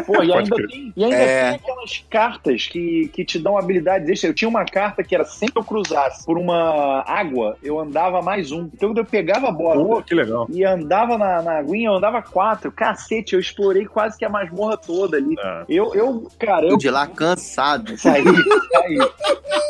[0.07, 1.51] Pô, e ainda, tem, e ainda é.
[1.51, 4.31] tem aquelas cartas que, que te dão habilidades extras.
[4.31, 8.23] Eu tinha uma carta que era sempre que eu cruzasse por uma água, eu andava
[8.23, 8.71] mais um.
[8.73, 10.47] Então eu pegava a bola Pô, que legal.
[10.49, 12.71] e andava na, na aguinha, eu andava quatro.
[12.71, 15.45] Cacete, eu explorei quase que a masmorra toda ali saí.
[15.45, 15.65] Ah.
[15.69, 17.97] Eu, eu, cara, eu de lá cansado.
[17.99, 18.99] saí, saí.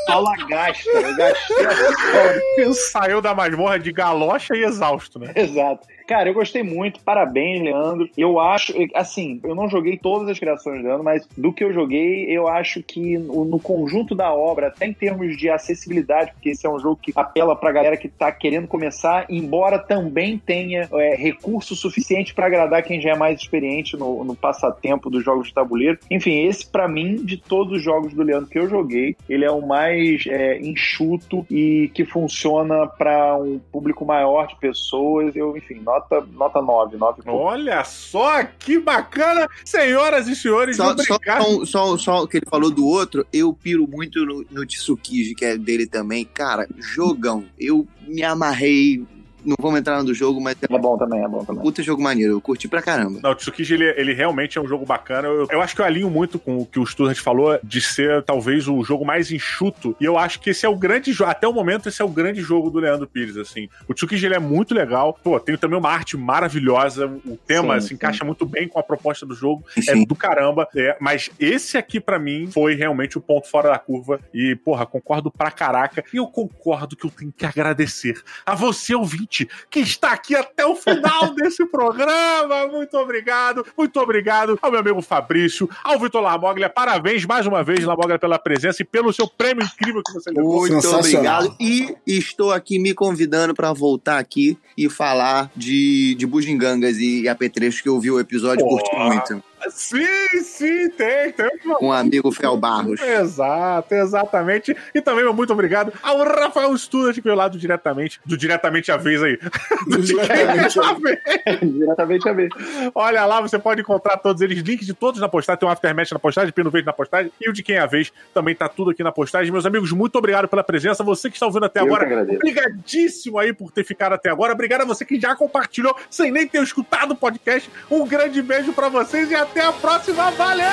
[0.08, 2.72] Aula gasta, eu gastei.
[2.92, 5.32] Saiu da masmorra de galocha e exausto, né?
[5.34, 5.86] Exato.
[6.06, 8.08] Cara, eu gostei muito, parabéns, Leandro.
[8.16, 11.72] Eu acho, assim, eu não joguei todas as criações do Leandro, mas do que eu
[11.72, 16.66] joguei, eu acho que no, conjunto da obra, até em termos de acessibilidade, porque esse
[16.66, 21.14] é um jogo que apela pra galera que tá querendo começar, embora também tenha é,
[21.14, 25.54] recurso suficiente pra agradar quem já é mais experiente no, no passatempo dos jogos de
[25.54, 25.98] tabuleiro.
[26.10, 29.50] Enfim, esse pra mim, de todos os jogos do Leandro que eu joguei, ele é
[29.50, 35.34] o mais é, enxuto e que funciona pra um público maior de pessoas.
[35.36, 37.44] Eu, enfim, nota, nota 9, 9 e pouco.
[37.44, 40.76] Olha só que bacana, senhoras e senhores.
[40.76, 44.66] Só, só, só, só, só que ele falou do outro, eu piro muito no, no
[44.66, 46.24] Tsukiji, que é dele também.
[46.24, 47.44] Cara, jogão.
[47.58, 49.04] Eu me amarrei.
[49.44, 51.62] Não vamos entrar no do jogo, mas é É bom também, é bom também.
[51.62, 52.32] puta jogo maneiro.
[52.34, 53.20] Eu curti pra caramba.
[53.22, 55.28] Não, o Tsukiji, ele, ele realmente é um jogo bacana.
[55.28, 58.22] Eu, eu acho que eu alinho muito com o que o Student falou de ser
[58.24, 59.96] talvez o jogo mais enxuto.
[60.00, 61.30] E eu acho que esse é o grande jogo.
[61.30, 63.68] Até o momento, esse é o grande jogo do Leandro Pires, assim.
[63.88, 65.18] O Tsukiji, ele é muito legal.
[65.22, 67.06] Pô, tem também uma arte maravilhosa.
[67.24, 67.94] O tema Sim, se sim.
[67.94, 69.64] encaixa muito bem com a proposta do jogo.
[69.76, 70.04] É Sim.
[70.04, 70.68] do caramba.
[70.76, 74.20] É, mas esse aqui, pra mim, foi realmente o ponto fora da curva.
[74.34, 76.04] E, porra, concordo pra caraca.
[76.12, 79.31] E eu concordo que eu tenho que agradecer a você, ouvinte,
[79.70, 82.66] que está aqui até o final desse programa.
[82.68, 83.64] Muito obrigado.
[83.76, 86.68] Muito obrigado ao meu amigo Fabrício, ao Vitor Lamoglia.
[86.68, 90.68] Parabéns mais uma vez, Lamoglia, pela presença e pelo seu prêmio incrível que você levou.
[90.68, 91.54] Muito obrigado.
[91.58, 97.80] E estou aqui me convidando pra voltar aqui e falar de, de bugigangas e apetrechos
[97.80, 99.06] que eu vi o episódio e curti Porra.
[99.06, 99.51] muito.
[99.70, 101.50] Sim, sim, tem, tem.
[101.80, 103.00] O amigo Fel Barros.
[103.00, 104.76] Exato, exatamente.
[104.94, 108.90] E também meu muito obrigado ao Rafael Student, que veio lá do diretamente, do diretamente
[108.90, 109.38] a vez aí.
[109.86, 111.18] Do Diretamente a vez.
[111.60, 112.48] Diretamente a ver.
[112.94, 116.12] Olha lá, você pode encontrar todos eles, links de todos na postagem, tem um aftermatch
[116.12, 118.68] na postagem, pino verde na postagem, e o de quem é a vez também tá
[118.68, 119.50] tudo aqui na postagem.
[119.50, 121.02] Meus amigos, muito obrigado pela presença.
[121.04, 124.52] Você que está ouvindo até Eu agora, obrigadíssimo aí por ter ficado até agora.
[124.52, 127.70] Obrigado a você que já compartilhou sem nem ter escutado o podcast.
[127.90, 130.30] Um grande beijo pra vocês e até a próxima.
[130.30, 130.66] Valeu!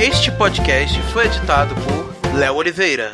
[0.00, 3.10] Este podcast foi editado por Léo Oliveira.